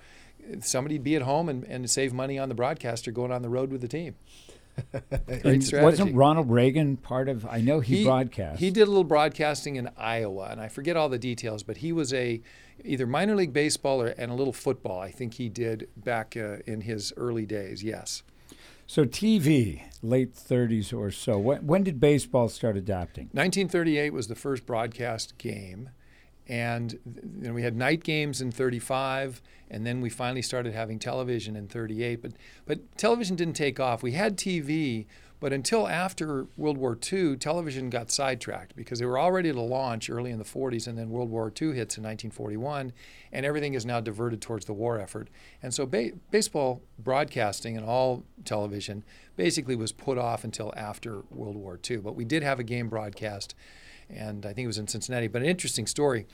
somebody'd 0.62 1.04
be 1.04 1.16
at 1.16 1.24
home 1.24 1.50
and, 1.50 1.64
and 1.66 1.90
save 1.90 2.14
money 2.14 2.38
on 2.38 2.50
the 2.50 2.56
broadcaster 2.56 3.12
going 3.12 3.32
on 3.32 3.42
the 3.42 3.50
road 3.50 3.72
with 3.72 3.82
the 3.82 3.88
team. 3.88 4.16
Great 4.92 5.46
And 5.46 5.64
strategy. 5.64 5.84
Wasn't 5.84 6.16
Ronald 6.16 6.50
Reagan 6.50 6.98
part 6.98 7.28
of? 7.28 7.46
I 7.46 7.60
know 7.60 7.80
he, 7.82 8.04
broadcast. 8.04 8.60
He 8.60 8.72
did 8.72 8.84
a 8.84 8.86
little 8.86 9.04
broadcasting 9.04 9.76
in 9.76 9.90
Iowa, 9.98 10.48
and 10.52 10.62
I 10.62 10.70
forget 10.70 10.96
all 10.96 11.10
the 11.10 11.20
details, 11.20 11.64
but 11.64 11.78
he 11.78 11.92
was 11.92 12.14
a 12.14 12.42
either 12.86 13.06
minor 13.06 13.36
league 13.36 13.52
baseball 13.52 14.02
or, 14.02 14.08
and 14.08 14.32
a 14.32 14.34
little 14.34 14.54
football. 14.54 15.02
I 15.02 15.12
think 15.12 15.34
he 15.34 15.50
did 15.50 15.90
back 15.98 16.38
uh, 16.38 16.58
in 16.66 16.82
his 16.82 17.12
early 17.18 17.46
days. 17.46 17.84
Yes. 17.84 18.24
So 18.90 19.06
TV, 19.06 19.84
late 20.02 20.34
30s 20.34 20.98
or 20.98 21.12
so. 21.12 21.38
When, 21.38 21.68
when 21.68 21.84
did 21.84 22.00
baseball 22.00 22.50
start 22.50 22.76
adapting? 22.76 23.26
1938 23.26 24.12
was 24.12 24.30
the 24.30 24.34
first 24.34 24.66
broadcast 24.66 25.38
game, 25.38 25.92
and 26.48 26.98
we 27.40 27.62
had 27.62 27.76
night 27.76 28.04
games 28.04 28.42
in 28.42 28.52
35, 28.52 29.44
and 29.70 29.86
then 29.86 30.02
we 30.02 30.10
finally 30.10 30.42
started 30.42 30.74
having 30.74 30.98
television 30.98 31.56
in 31.56 31.68
38. 31.68 32.20
But 32.20 32.32
but 32.66 32.98
television 32.98 33.36
didn't 33.36 33.54
take 33.54 33.80
off. 33.80 34.02
We 34.02 34.14
had 34.14 34.38
TV, 34.38 35.06
but 35.40 35.54
until 35.54 35.88
after 35.88 36.48
World 36.58 36.78
War 36.78 36.98
II, 37.12 37.38
television 37.38 37.90
got 37.90 38.12
sidetracked 38.12 38.76
because 38.76 39.00
they 39.00 39.06
were 39.06 39.18
all 39.18 39.32
ready 39.32 39.52
to 39.52 39.62
launch 39.62 40.10
early 40.10 40.32
in 40.32 40.38
the 40.38 40.46
40s, 40.46 40.88
and 40.88 40.98
then 40.98 41.10
World 41.10 41.30
War 41.30 41.48
II 41.48 41.70
hits 41.70 41.98
in 41.98 42.04
1941, 42.04 42.92
and 43.32 43.46
everything 43.46 43.74
is 43.74 43.86
now 43.86 44.00
diverted 44.00 44.42
towards 44.42 44.66
the 44.66 44.74
war 44.74 45.00
effort. 45.00 45.30
And 45.64 45.74
so 45.74 45.86
ba- 45.86 46.12
baseball 46.32 46.82
broadcasting 46.98 47.78
and 47.78 47.86
all 47.86 48.24
television 48.44 49.04
basically 49.36 49.76
was 49.76 49.92
put 49.92 50.18
off 50.18 50.44
until 50.44 50.74
after 50.76 51.24
World 51.30 51.56
War 51.56 51.80
II. 51.90 51.98
But 51.98 52.16
we 52.16 52.26
did 52.26 52.44
have 52.44 52.60
a 52.60 52.64
game 52.64 52.90
broadcast 52.90 53.56
and 54.10 54.46
I 54.46 54.54
think 54.54 54.66
it 54.66 54.68
was 54.68 54.78
in 54.78 54.88
Cincinnati. 54.88 55.28
But 55.28 55.42
an 55.42 55.48
interesting 55.48 55.88
story. 55.88 56.26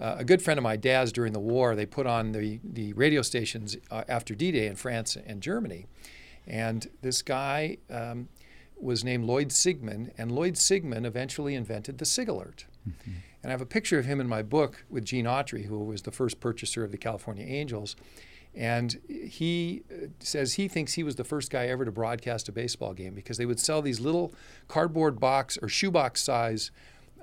Uh, 0.00 0.16
a 0.18 0.24
good 0.24 0.42
friend 0.42 0.58
of 0.58 0.64
my 0.64 0.76
dad's 0.76 1.12
during 1.12 1.32
the 1.32 1.40
war, 1.40 1.74
they 1.74 1.86
put 1.86 2.06
on 2.06 2.32
the, 2.32 2.58
the 2.64 2.92
radio 2.94 3.22
stations 3.22 3.76
uh, 3.90 4.04
after 4.08 4.34
D 4.34 4.50
Day 4.50 4.66
in 4.66 4.76
France 4.76 5.16
and 5.26 5.42
Germany. 5.42 5.86
And 6.46 6.88
this 7.02 7.22
guy 7.22 7.76
um, 7.90 8.28
was 8.82 9.04
named 9.04 9.24
Lloyd 9.24 9.48
Sigmon, 9.48 10.12
and 10.16 10.32
Lloyd 10.32 10.54
Sigmon 10.54 11.04
eventually 11.04 11.54
invented 11.54 11.98
the 11.98 12.04
SIG 12.04 12.28
alert. 12.28 12.66
Mm-hmm. 12.88 13.10
And 13.42 13.50
I 13.50 13.52
have 13.52 13.60
a 13.60 13.66
picture 13.66 13.98
of 13.98 14.04
him 14.04 14.20
in 14.20 14.28
my 14.28 14.42
book 14.42 14.84
with 14.90 15.04
Gene 15.04 15.24
Autry, 15.24 15.66
who 15.66 15.78
was 15.78 16.02
the 16.02 16.10
first 16.10 16.40
purchaser 16.40 16.84
of 16.84 16.90
the 16.90 16.98
California 16.98 17.46
Angels. 17.46 17.96
And 18.54 19.00
he 19.08 19.82
uh, 19.90 20.06
says 20.18 20.54
he 20.54 20.66
thinks 20.66 20.94
he 20.94 21.02
was 21.02 21.16
the 21.16 21.24
first 21.24 21.50
guy 21.50 21.66
ever 21.66 21.84
to 21.84 21.92
broadcast 21.92 22.48
a 22.48 22.52
baseball 22.52 22.92
game 22.94 23.14
because 23.14 23.38
they 23.38 23.46
would 23.46 23.60
sell 23.60 23.80
these 23.80 24.00
little 24.00 24.34
cardboard 24.66 25.20
box 25.20 25.56
or 25.62 25.68
shoebox 25.68 26.22
size 26.22 26.70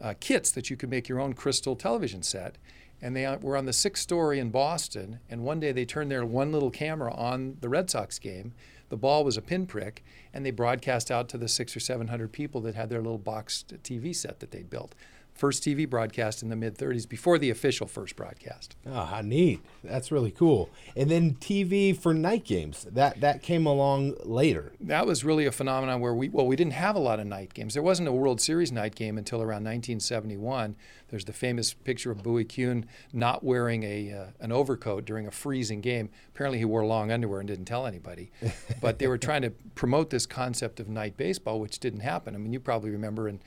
uh, 0.02 0.14
kits 0.20 0.52
that 0.52 0.70
you 0.70 0.78
could 0.78 0.90
make 0.90 1.10
your 1.10 1.20
own 1.20 1.34
crystal 1.34 1.76
television 1.76 2.24
set. 2.24 2.58
And 3.02 3.16
they 3.16 3.26
uh, 3.26 3.38
were 3.40 3.58
on 3.58 3.66
the 3.66 3.74
sixth 3.74 4.04
story 4.04 4.40
in 4.40 4.50
Boston. 4.52 5.20
And 5.30 5.44
one 5.44 5.60
day 5.60 5.72
they 5.72 5.86
turned 5.86 6.10
their 6.10 6.26
one 6.26 6.52
little 6.52 6.72
camera 6.72 7.14
on 7.14 7.58
the 7.60 7.70
Red 7.70 7.90
Sox 7.90 8.18
game. 8.20 8.54
The 8.90 8.98
ball 8.98 9.24
was 9.24 9.38
a 9.38 9.42
pinprick, 9.42 10.04
and 10.34 10.46
they 10.46 10.52
broadcast 10.52 11.12
out 11.12 11.28
to 11.30 11.38
the 11.38 11.48
six 11.48 11.76
or 11.76 11.80
seven 11.80 12.08
hundred 12.08 12.32
people 12.32 12.62
that 12.62 12.76
had 12.76 12.90
their 12.90 13.02
little 13.02 13.18
boxed 13.18 13.74
TV 13.84 14.16
set 14.16 14.40
that 14.40 14.52
they'd 14.52 14.70
built. 14.70 14.96
First 15.38 15.64
TV 15.64 15.88
broadcast 15.88 16.42
in 16.42 16.50
the 16.50 16.56
mid 16.56 16.78
30s 16.78 17.08
before 17.08 17.38
the 17.38 17.50
official 17.50 17.86
first 17.86 18.16
broadcast. 18.16 18.76
Oh, 18.86 19.22
neat! 19.24 19.62
That's 19.84 20.12
really 20.12 20.32
cool. 20.32 20.70
And 20.96 21.12
then 21.12 21.36
TV 21.36 21.96
for 21.96 22.14
night 22.14 22.44
games 22.44 22.88
that 22.92 23.22
that 23.22 23.44
came 23.44 23.66
along 23.66 24.16
later. 24.24 24.74
That 24.80 25.06
was 25.06 25.24
really 25.24 25.46
a 25.46 25.52
phenomenon 25.52 26.02
where 26.02 26.14
we 26.14 26.30
well 26.30 26.48
we 26.48 26.56
didn't 26.56 26.74
have 26.74 26.96
a 26.96 27.00
lot 27.00 27.20
of 27.20 27.28
night 27.28 27.54
games. 27.54 27.76
There 27.76 27.84
wasn't 27.84 28.10
a 28.10 28.12
World 28.12 28.42
Series 28.42 28.72
night 28.72 28.96
game 28.96 29.18
until 29.18 29.40
around 29.40 29.64
1971. 29.64 30.76
There's 31.10 31.26
the 31.26 31.34
famous 31.34 31.74
picture 31.74 32.12
of 32.12 32.24
Bowie 32.24 32.44
Kuhn 32.44 32.86
not 33.14 33.44
wearing 33.44 33.84
a 33.84 34.12
uh, 34.12 34.26
an 34.40 34.52
overcoat 34.52 35.06
during 35.06 35.28
a 35.28 35.32
freezing 35.32 35.82
game. 35.82 36.10
Apparently 36.30 36.58
he 36.58 36.66
wore 36.66 36.86
long 36.86 37.12
underwear 37.12 37.40
and 37.40 37.48
didn't 37.48 37.66
tell 37.66 37.86
anybody. 37.86 38.32
but 38.82 39.00
they 39.00 39.08
were 39.08 39.18
trying 39.18 39.44
to 39.44 39.52
promote 39.76 40.10
this 40.10 40.26
concept 40.26 40.80
of 40.80 40.90
night 40.90 41.16
baseball, 41.16 41.60
which 41.60 41.80
didn't 41.80 42.02
happen. 42.02 42.36
I 42.36 42.38
mean, 42.40 42.54
you 42.54 42.60
probably 42.60 42.90
remember 42.90 43.30
in 43.30 43.40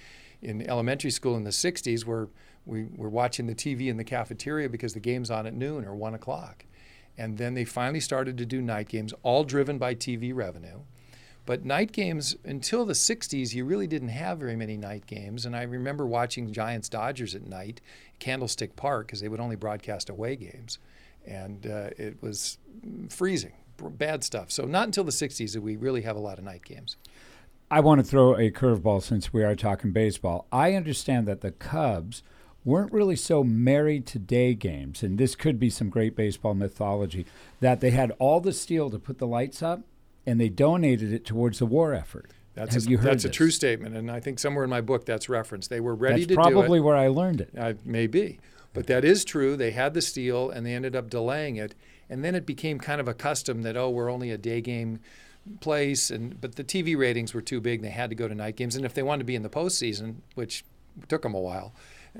in 0.42 0.68
elementary 0.68 1.10
school 1.10 1.36
in 1.36 1.44
the 1.44 1.50
60s 1.50 2.04
where 2.04 2.28
we 2.66 2.86
were 2.96 3.08
watching 3.08 3.46
the 3.46 3.54
TV 3.54 3.88
in 3.88 3.96
the 3.96 4.04
cafeteria 4.04 4.68
because 4.68 4.94
the 4.94 5.00
game's 5.00 5.30
on 5.30 5.46
at 5.46 5.54
noon 5.54 5.84
or 5.84 5.94
1 5.94 6.14
o'clock. 6.14 6.64
And 7.18 7.36
then 7.36 7.54
they 7.54 7.64
finally 7.64 8.00
started 8.00 8.38
to 8.38 8.46
do 8.46 8.62
night 8.62 8.88
games, 8.88 9.12
all 9.22 9.44
driven 9.44 9.78
by 9.78 9.94
TV 9.94 10.34
revenue. 10.34 10.80
But 11.46 11.64
night 11.64 11.92
games, 11.92 12.36
until 12.44 12.84
the 12.84 12.92
60s, 12.92 13.54
you 13.54 13.64
really 13.64 13.86
didn't 13.86 14.08
have 14.08 14.38
very 14.38 14.56
many 14.56 14.76
night 14.76 15.06
games. 15.06 15.46
And 15.46 15.56
I 15.56 15.62
remember 15.62 16.06
watching 16.06 16.52
Giants 16.52 16.88
Dodgers 16.88 17.34
at 17.34 17.46
night, 17.46 17.80
Candlestick 18.18 18.76
Park, 18.76 19.06
because 19.06 19.20
they 19.20 19.28
would 19.28 19.40
only 19.40 19.56
broadcast 19.56 20.10
away 20.10 20.36
games. 20.36 20.78
And 21.26 21.66
uh, 21.66 21.90
it 21.96 22.22
was 22.22 22.58
freezing, 23.08 23.54
bad 23.78 24.22
stuff. 24.22 24.50
So, 24.50 24.64
not 24.64 24.86
until 24.86 25.04
the 25.04 25.10
60s 25.10 25.52
did 25.52 25.62
we 25.62 25.76
really 25.76 26.02
have 26.02 26.16
a 26.16 26.20
lot 26.20 26.38
of 26.38 26.44
night 26.44 26.64
games. 26.64 26.96
I 27.70 27.78
want 27.80 28.00
to 28.00 28.06
throw 28.06 28.34
a 28.36 28.50
curveball 28.50 29.00
since 29.02 29.32
we 29.32 29.44
are 29.44 29.54
talking 29.54 29.92
baseball. 29.92 30.46
I 30.50 30.74
understand 30.74 31.28
that 31.28 31.40
the 31.40 31.52
Cubs 31.52 32.24
weren't 32.64 32.92
really 32.92 33.14
so 33.14 33.44
married 33.44 34.06
to 34.06 34.18
day 34.18 34.54
games, 34.54 35.04
and 35.04 35.18
this 35.18 35.36
could 35.36 35.58
be 35.60 35.70
some 35.70 35.88
great 35.88 36.16
baseball 36.16 36.54
mythology, 36.54 37.26
that 37.60 37.80
they 37.80 37.90
had 37.90 38.10
all 38.18 38.40
the 38.40 38.52
steel 38.52 38.90
to 38.90 38.98
put 38.98 39.18
the 39.18 39.26
lights 39.26 39.62
up 39.62 39.82
and 40.26 40.40
they 40.40 40.48
donated 40.48 41.12
it 41.12 41.24
towards 41.24 41.60
the 41.60 41.66
war 41.66 41.94
effort. 41.94 42.30
That's 42.54 42.74
Have 42.74 42.86
a, 42.86 42.90
you 42.90 42.98
heard 42.98 43.06
That's 43.06 43.22
this? 43.22 43.30
a 43.30 43.32
true 43.32 43.50
statement, 43.50 43.96
and 43.96 44.10
I 44.10 44.18
think 44.18 44.40
somewhere 44.40 44.64
in 44.64 44.70
my 44.70 44.80
book 44.80 45.06
that's 45.06 45.28
referenced. 45.28 45.70
They 45.70 45.80
were 45.80 45.94
ready 45.94 46.24
That's 46.24 46.30
to 46.30 46.34
probably 46.34 46.78
do 46.78 46.82
it. 46.82 46.86
where 46.86 46.96
I 46.96 47.06
learned 47.06 47.40
it. 47.40 47.50
Uh, 47.56 47.74
maybe. 47.84 48.40
But 48.72 48.86
that 48.88 49.04
is 49.04 49.24
true. 49.24 49.56
They 49.56 49.70
had 49.70 49.94
the 49.94 50.02
steel 50.02 50.50
and 50.50 50.66
they 50.66 50.74
ended 50.74 50.94
up 50.94 51.08
delaying 51.08 51.56
it. 51.56 51.74
And 52.08 52.24
then 52.24 52.34
it 52.34 52.46
became 52.46 52.78
kind 52.78 53.00
of 53.00 53.08
a 53.08 53.14
custom 53.14 53.62
that, 53.62 53.76
oh, 53.76 53.90
we're 53.90 54.10
only 54.10 54.30
a 54.30 54.38
day 54.38 54.60
game 54.60 55.00
place. 55.60 56.10
And 56.10 56.40
But 56.40 56.56
the 56.56 56.64
TV 56.64 56.96
ratings 56.96 57.34
were 57.34 57.42
too 57.42 57.60
big. 57.60 57.82
They 57.82 57.90
had 57.90 58.10
to 58.10 58.16
go 58.16 58.28
to 58.28 58.34
night 58.34 58.56
games. 58.56 58.76
And 58.76 58.84
if 58.84 58.94
they 58.94 59.02
wanted 59.02 59.20
to 59.20 59.24
be 59.24 59.34
in 59.34 59.42
the 59.42 59.48
postseason, 59.50 60.16
which 60.34 60.64
took 61.08 61.22
them 61.22 61.34
a 61.34 61.40
while, 61.40 61.72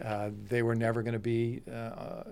uh, 0.05 0.31
they 0.49 0.63
were 0.63 0.77
never 0.77 1.03
going 1.03 1.15
to 1.15 1.19
be 1.19 1.63
uh, 1.69 1.75
uh, 1.75 2.23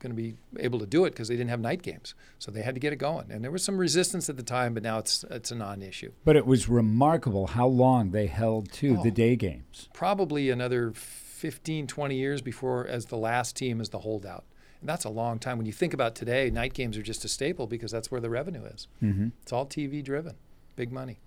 going 0.00 0.10
to 0.10 0.14
be 0.14 0.34
able 0.58 0.78
to 0.78 0.86
do 0.86 1.06
it 1.06 1.10
because 1.10 1.28
they 1.28 1.34
didn't 1.36 1.48
have 1.50 1.60
night 1.60 1.80
games. 1.82 2.14
So 2.38 2.50
they 2.50 2.60
had 2.62 2.74
to 2.74 2.80
get 2.80 2.92
it 2.92 2.96
going. 2.96 3.30
And 3.30 3.42
there 3.42 3.50
was 3.50 3.64
some 3.64 3.78
resistance 3.78 4.28
at 4.28 4.36
the 4.36 4.42
time, 4.42 4.74
but 4.74 4.82
now 4.82 4.98
it's 4.98 5.24
it's 5.30 5.50
a 5.50 5.54
non-issue. 5.54 6.12
But 6.24 6.36
it 6.36 6.46
was 6.46 6.68
remarkable 6.68 7.46
how 7.48 7.66
long 7.68 8.10
they 8.10 8.26
held 8.26 8.70
to 8.72 8.96
the 9.02 9.08
Oh. 9.10 9.14
day 9.14 9.34
games. 9.36 9.88
Probably 9.94 10.50
another 10.50 10.92
15, 10.94 11.86
20 11.86 12.14
years 12.16 12.42
before 12.42 12.86
as 12.86 13.06
the 13.06 13.16
last 13.16 13.56
team 13.56 13.80
as 13.80 13.88
the 13.90 14.00
holdout. 14.00 14.44
And 14.80 14.88
that's 14.88 15.04
a 15.04 15.10
long 15.10 15.38
time. 15.38 15.56
When 15.56 15.66
you 15.66 15.72
think 15.72 15.94
about 15.94 16.14
today, 16.14 16.50
night 16.50 16.74
games 16.74 16.98
are 16.98 17.02
just 17.02 17.24
a 17.24 17.28
staple 17.28 17.66
because 17.66 17.90
that's 17.90 18.10
where 18.10 18.20
the 18.20 18.28
revenue 18.30 18.64
is. 18.66 18.88
Mm-hmm. 19.02 19.28
It's 19.42 19.52
all 19.52 19.64
TV 19.66 20.02
driven, 20.04 20.34
big 20.76 20.92
money. 20.92 21.18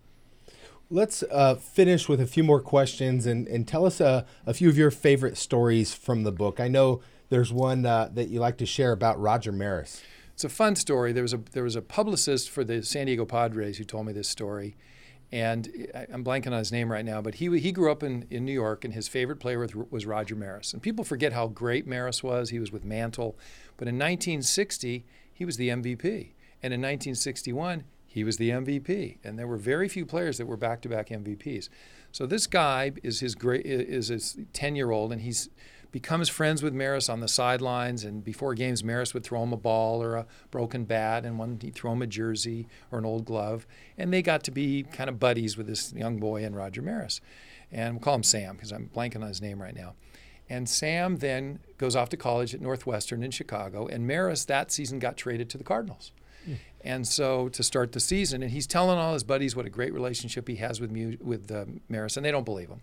Let's 0.91 1.23
uh, 1.23 1.55
finish 1.55 2.07
with 2.07 2.19
a 2.19 2.25
few 2.25 2.43
more 2.43 2.61
questions 2.61 3.25
and, 3.25 3.47
and 3.47 3.67
tell 3.67 3.85
us 3.85 3.99
a, 3.99 4.25
a 4.45 4.53
few 4.53 4.69
of 4.69 4.77
your 4.77 4.89
favorite 4.89 5.37
stories 5.37 5.93
from 5.93 6.23
the 6.23 6.31
book. 6.31 6.59
I 6.59 6.67
know 6.67 7.01
there's 7.29 7.53
one 7.53 7.85
uh, 7.85 8.09
that 8.13 8.29
you 8.29 8.39
like 8.39 8.57
to 8.57 8.65
share 8.65 8.91
about 8.91 9.19
Roger 9.19 9.51
Maris. 9.51 10.01
It's 10.33 10.43
a 10.43 10.49
fun 10.49 10.75
story. 10.75 11.11
There 11.11 11.23
was 11.23 11.33
a 11.33 11.41
there 11.51 11.63
was 11.63 11.75
a 11.75 11.81
publicist 11.81 12.49
for 12.49 12.63
the 12.63 12.81
San 12.81 13.07
Diego 13.07 13.25
Padres 13.25 13.77
who 13.77 13.83
told 13.83 14.05
me 14.05 14.13
this 14.13 14.29
story, 14.29 14.77
and 15.31 15.69
I'm 15.93 16.23
blanking 16.23 16.53
on 16.53 16.59
his 16.59 16.71
name 16.71 16.91
right 16.91 17.03
now. 17.03 17.21
But 17.21 17.35
he 17.35 17.59
he 17.59 17.71
grew 17.71 17.91
up 17.91 18.03
in, 18.03 18.25
in 18.29 18.45
New 18.45 18.53
York, 18.53 18.85
and 18.85 18.93
his 18.93 19.07
favorite 19.07 19.39
player 19.39 19.67
was 19.91 20.05
Roger 20.05 20.35
Maris. 20.35 20.71
And 20.71 20.81
people 20.81 21.03
forget 21.03 21.33
how 21.33 21.47
great 21.47 21.85
Maris 21.85 22.23
was. 22.23 22.51
He 22.51 22.59
was 22.59 22.71
with 22.71 22.85
Mantle, 22.85 23.37
but 23.75 23.87
in 23.87 23.95
1960 23.95 25.05
he 25.31 25.45
was 25.45 25.57
the 25.57 25.69
MVP, 25.69 26.31
and 26.63 26.73
in 26.73 26.81
1961 26.81 27.83
he 28.11 28.23
was 28.23 28.37
the 28.37 28.49
MVP. 28.49 29.19
And 29.23 29.37
there 29.37 29.47
were 29.47 29.55
very 29.55 29.87
few 29.87 30.05
players 30.05 30.39
that 30.39 30.47
were 30.47 30.57
back-to-back 30.57 31.09
MVPs. 31.09 31.69
So 32.11 32.25
this 32.25 32.47
guy 32.47 32.91
is 33.03 33.19
his 33.19 33.35
great 33.35 33.65
is 33.65 34.07
his 34.07 34.37
10 34.53 34.75
year 34.75 34.89
old, 34.89 35.11
and 35.11 35.21
he's 35.21 35.49
becomes 35.91 36.29
friends 36.29 36.61
with 36.61 36.73
Maris 36.73 37.07
on 37.07 37.19
the 37.19 37.27
sidelines. 37.27 38.03
And 38.03 38.23
before 38.23 38.55
games, 38.55 38.83
Maris 38.83 39.13
would 39.13 39.23
throw 39.23 39.43
him 39.43 39.53
a 39.53 39.57
ball 39.57 40.01
or 40.01 40.15
a 40.15 40.25
broken 40.49 40.85
bat, 40.85 41.23
and 41.23 41.37
one 41.37 41.59
he'd 41.61 41.75
throw 41.75 41.93
him 41.93 42.01
a 42.01 42.07
jersey 42.07 42.67
or 42.91 42.97
an 42.97 43.05
old 43.05 43.25
glove. 43.25 43.67
And 43.95 44.11
they 44.11 44.23
got 44.23 44.43
to 44.45 44.51
be 44.51 44.83
kind 44.83 45.09
of 45.09 45.19
buddies 45.19 45.55
with 45.55 45.67
this 45.67 45.93
young 45.93 46.17
boy 46.17 46.43
and 46.43 46.55
Roger 46.55 46.81
Maris. 46.81 47.21
And 47.71 47.95
we'll 47.95 48.01
call 48.01 48.15
him 48.15 48.23
Sam 48.23 48.55
because 48.55 48.71
I'm 48.71 48.89
blanking 48.95 49.21
on 49.21 49.27
his 49.27 49.41
name 49.41 49.61
right 49.61 49.75
now. 49.75 49.93
And 50.49 50.67
Sam 50.67 51.17
then 51.17 51.59
goes 51.77 51.95
off 51.95 52.09
to 52.09 52.17
college 52.17 52.55
at 52.55 52.61
Northwestern 52.61 53.21
in 53.21 53.29
Chicago. 53.29 53.85
And 53.85 54.07
Maris 54.07 54.45
that 54.45 54.71
season 54.71 54.97
got 54.97 55.15
traded 55.15 55.47
to 55.51 55.59
the 55.59 55.63
Cardinals. 55.63 56.11
And 56.81 57.07
so 57.07 57.49
to 57.49 57.63
start 57.63 57.91
the 57.91 57.99
season, 57.99 58.41
and 58.41 58.51
he's 58.51 58.67
telling 58.67 58.97
all 58.97 59.13
his 59.13 59.23
buddies 59.23 59.55
what 59.55 59.65
a 59.65 59.69
great 59.69 59.93
relationship 59.93 60.47
he 60.47 60.55
has 60.57 60.79
with 60.79 60.91
with 61.21 61.51
uh, 61.51 61.65
Maris, 61.89 62.17
and 62.17 62.25
they 62.25 62.31
don't 62.31 62.45
believe 62.45 62.69
him. 62.69 62.81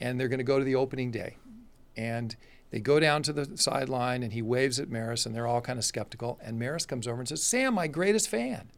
And 0.00 0.18
they're 0.18 0.28
going 0.28 0.38
to 0.38 0.44
go 0.44 0.58
to 0.58 0.64
the 0.64 0.74
opening 0.74 1.10
day, 1.10 1.36
and 1.96 2.34
they 2.70 2.80
go 2.80 2.98
down 2.98 3.22
to 3.24 3.32
the 3.32 3.56
sideline, 3.56 4.22
and 4.22 4.32
he 4.32 4.40
waves 4.42 4.80
at 4.80 4.88
Maris, 4.88 5.26
and 5.26 5.34
they're 5.34 5.46
all 5.46 5.60
kind 5.60 5.78
of 5.78 5.84
skeptical. 5.84 6.40
And 6.42 6.58
Maris 6.58 6.86
comes 6.86 7.06
over 7.06 7.20
and 7.20 7.28
says, 7.28 7.42
"Sam, 7.42 7.74
my 7.74 7.86
greatest 7.86 8.28
fan." 8.28 8.70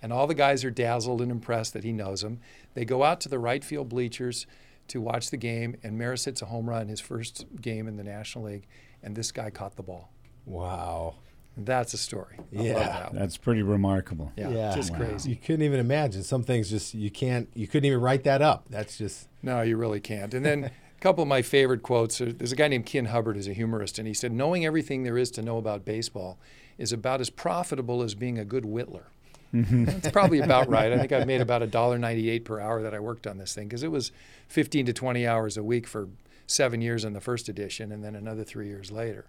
And 0.00 0.12
all 0.12 0.26
the 0.26 0.34
guys 0.34 0.64
are 0.64 0.70
dazzled 0.70 1.20
and 1.20 1.30
impressed 1.30 1.74
that 1.74 1.84
he 1.84 1.92
knows 1.92 2.24
him. 2.24 2.40
They 2.74 2.84
go 2.84 3.04
out 3.04 3.20
to 3.20 3.28
the 3.28 3.38
right 3.38 3.62
field 3.62 3.88
bleachers 3.88 4.46
to 4.88 5.00
watch 5.00 5.30
the 5.30 5.36
game, 5.36 5.76
and 5.82 5.96
Maris 5.96 6.24
hits 6.24 6.42
a 6.42 6.46
home 6.46 6.68
run 6.68 6.88
his 6.88 6.98
first 7.00 7.46
game 7.60 7.86
in 7.86 7.96
the 7.96 8.02
National 8.02 8.46
League, 8.46 8.66
and 9.02 9.14
this 9.14 9.30
guy 9.30 9.50
caught 9.50 9.76
the 9.76 9.82
ball. 9.82 10.10
Wow. 10.44 11.14
That's 11.56 11.92
a 11.92 11.98
story. 11.98 12.36
I 12.56 12.62
Yeah. 12.62 12.72
love 12.74 12.84
that. 12.86 13.12
That's 13.14 13.36
pretty 13.36 13.62
remarkable. 13.62 14.32
Yeah, 14.36 14.48
yeah. 14.48 14.74
just 14.74 14.90
Wow. 14.92 14.98
crazy. 14.98 15.30
You 15.30 15.36
couldn't 15.36 15.62
even 15.62 15.80
imagine. 15.80 16.22
Some 16.22 16.42
things 16.42 16.70
just 16.70 16.94
you 16.94 17.10
can't. 17.10 17.48
You 17.54 17.66
couldn't 17.66 17.84
even 17.86 18.00
write 18.00 18.24
that 18.24 18.40
up. 18.42 18.64
That's 18.70 18.96
just 18.96 19.28
No, 19.42 19.60
you 19.62 19.76
really 19.76 20.00
can't. 20.00 20.32
And 20.34 20.46
then 20.46 20.64
a 20.98 21.00
couple 21.00 21.22
of 21.22 21.28
my 21.28 21.42
favorite 21.42 21.82
quotes. 21.82 22.20
are- 22.20 22.32
There's 22.32 22.52
a 22.52 22.56
guy 22.56 22.68
named 22.68 22.86
Ken 22.86 23.06
Hubbard 23.06 23.36
who's 23.36 23.48
a 23.48 23.52
humorist, 23.52 23.98
and 23.98 24.08
he 24.08 24.14
said, 24.14 24.32
"Knowing 24.32 24.64
everything 24.64 25.02
there 25.02 25.18
is 25.18 25.30
to 25.32 25.42
know 25.42 25.58
about 25.58 25.84
baseball 25.84 26.38
is 26.78 26.92
about 26.92 27.20
as 27.20 27.28
profitable 27.28 28.02
as 28.02 28.14
being 28.14 28.38
a 28.38 28.44
good 28.44 28.64
whittler." 28.64 29.04
That's 29.52 30.08
probably 30.12 30.38
about 30.40 30.70
right. 30.70 30.90
I 30.90 30.96
think 30.98 31.12
I've 31.12 31.26
made 31.26 31.42
about 31.42 31.60
$1.98 31.60 32.42
per 32.44 32.58
hour 32.58 32.80
that 32.82 32.94
I 32.94 33.00
worked 33.00 33.26
on 33.26 33.36
this 33.36 33.54
thing 33.54 33.68
because 33.68 33.82
it 33.82 33.90
was 33.90 34.10
15 34.48 34.86
to 34.86 34.94
20 34.94 35.26
hours 35.26 35.58
a 35.58 35.62
week 35.62 35.86
for 35.86 36.08
seven 36.46 36.80
years 36.80 37.04
in 37.04 37.12
the 37.12 37.20
first 37.20 37.50
edition 37.50 37.92
and 37.92 38.02
then 38.02 38.14
another 38.14 38.44
three 38.44 38.68
years 38.68 38.90
later. 38.90 39.26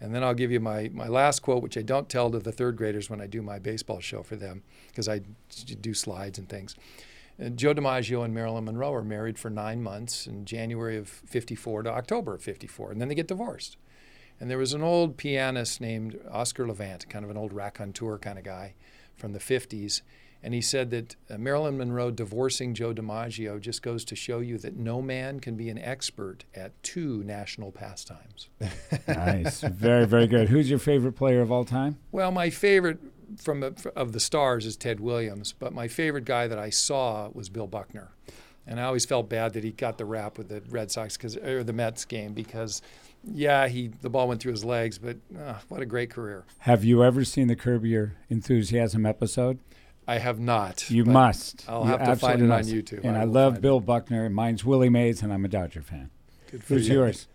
And 0.00 0.14
then 0.14 0.24
I'll 0.24 0.34
give 0.34 0.50
you 0.50 0.58
my, 0.58 0.90
my 0.92 1.06
last 1.06 1.40
quote, 1.40 1.62
which 1.62 1.78
I 1.78 1.82
don't 1.82 2.08
tell 2.08 2.30
to 2.30 2.40
the 2.40 2.50
third 2.50 2.76
graders 2.76 3.08
when 3.08 3.20
I 3.20 3.26
do 3.26 3.40
my 3.40 3.58
baseball 3.58 4.00
show 4.00 4.22
for 4.22 4.34
them 4.34 4.62
because 4.88 5.08
I 5.08 5.20
do 5.80 5.94
slides 5.94 6.38
and 6.38 6.48
things. 6.48 6.74
Uh, 7.42 7.48
Joe 7.48 7.72
DiMaggio 7.72 8.24
and 8.24 8.34
Marilyn 8.34 8.64
Monroe 8.64 8.92
are 8.92 9.04
married 9.04 9.38
for 9.38 9.48
nine 9.48 9.82
months 9.82 10.26
in 10.26 10.44
January 10.44 10.96
of 10.96 11.08
54 11.08 11.84
to 11.84 11.90
October 11.90 12.34
of 12.34 12.42
54, 12.42 12.92
and 12.92 13.00
then 13.00 13.08
they 13.08 13.14
get 13.14 13.28
divorced. 13.28 13.76
And 14.40 14.50
there 14.50 14.58
was 14.58 14.74
an 14.74 14.82
old 14.82 15.16
pianist 15.16 15.80
named 15.80 16.18
Oscar 16.30 16.66
Levant, 16.66 17.08
kind 17.08 17.24
of 17.24 17.30
an 17.30 17.36
old 17.36 17.52
raconteur 17.52 18.18
kind 18.18 18.38
of 18.38 18.44
guy 18.44 18.74
from 19.14 19.32
the 19.32 19.38
50s. 19.38 20.02
And 20.44 20.54
he 20.54 20.60
said 20.60 20.90
that 20.90 21.14
uh, 21.30 21.38
Marilyn 21.38 21.78
Monroe 21.78 22.10
divorcing 22.10 22.74
Joe 22.74 22.92
DiMaggio 22.92 23.60
just 23.60 23.80
goes 23.80 24.04
to 24.06 24.16
show 24.16 24.40
you 24.40 24.58
that 24.58 24.76
no 24.76 25.00
man 25.00 25.38
can 25.38 25.54
be 25.56 25.68
an 25.68 25.78
expert 25.78 26.44
at 26.54 26.80
two 26.82 27.22
national 27.22 27.70
pastimes. 27.70 28.48
nice. 29.06 29.60
Very, 29.60 30.04
very 30.04 30.26
good. 30.26 30.48
Who's 30.48 30.68
your 30.68 30.80
favorite 30.80 31.12
player 31.12 31.42
of 31.42 31.52
all 31.52 31.64
time? 31.64 31.98
Well, 32.10 32.32
my 32.32 32.50
favorite 32.50 32.98
from 33.40 33.62
of 33.96 34.12
the 34.12 34.20
stars 34.20 34.66
is 34.66 34.76
Ted 34.76 35.00
Williams, 35.00 35.54
but 35.58 35.72
my 35.72 35.88
favorite 35.88 36.24
guy 36.24 36.46
that 36.46 36.58
I 36.58 36.70
saw 36.70 37.30
was 37.32 37.48
Bill 37.48 37.66
Buckner, 37.66 38.10
and 38.66 38.80
I 38.80 38.84
always 38.84 39.04
felt 39.04 39.28
bad 39.28 39.52
that 39.54 39.64
he 39.64 39.70
got 39.70 39.98
the 39.98 40.04
rap 40.04 40.38
with 40.38 40.48
the 40.48 40.62
Red 40.68 40.90
Sox 40.90 41.16
because 41.16 41.36
or 41.36 41.64
the 41.64 41.72
Mets 41.72 42.04
game 42.04 42.34
because, 42.34 42.82
yeah, 43.24 43.68
he 43.68 43.88
the 43.88 44.10
ball 44.10 44.28
went 44.28 44.42
through 44.42 44.52
his 44.52 44.64
legs, 44.64 44.98
but 44.98 45.16
uh, 45.38 45.54
what 45.68 45.80
a 45.80 45.86
great 45.86 46.10
career. 46.10 46.44
Have 46.58 46.84
you 46.84 47.02
ever 47.02 47.24
seen 47.24 47.46
the 47.46 47.56
Curb 47.56 47.84
Your 47.84 48.14
Enthusiasm 48.28 49.06
episode? 49.06 49.58
I 50.06 50.18
have 50.18 50.40
not. 50.40 50.90
You 50.90 51.04
must. 51.04 51.64
I'll 51.68 51.84
You 51.84 51.90
have 51.90 52.04
to 52.04 52.16
find 52.16 52.42
it 52.42 52.50
on. 52.50 52.62
YouTube. 52.64 53.04
And 53.04 53.16
I, 53.16 53.24
will 53.24 53.32
love 53.32 53.60
Bill 53.60 53.80
Buckner. 53.80 54.28
Mine's 54.28 54.64
Willie 54.64 54.88
Mays, 54.88 55.22
and 55.22 55.32
I'm 55.32 55.44
a 55.44 55.48
Dodger 55.48 55.82
fan. 55.82 56.10
It. 56.48 56.50
Good 56.52 56.64
for 56.64 56.74
Who's 56.74 56.88
you. 56.88 56.94
yours? 56.96 57.28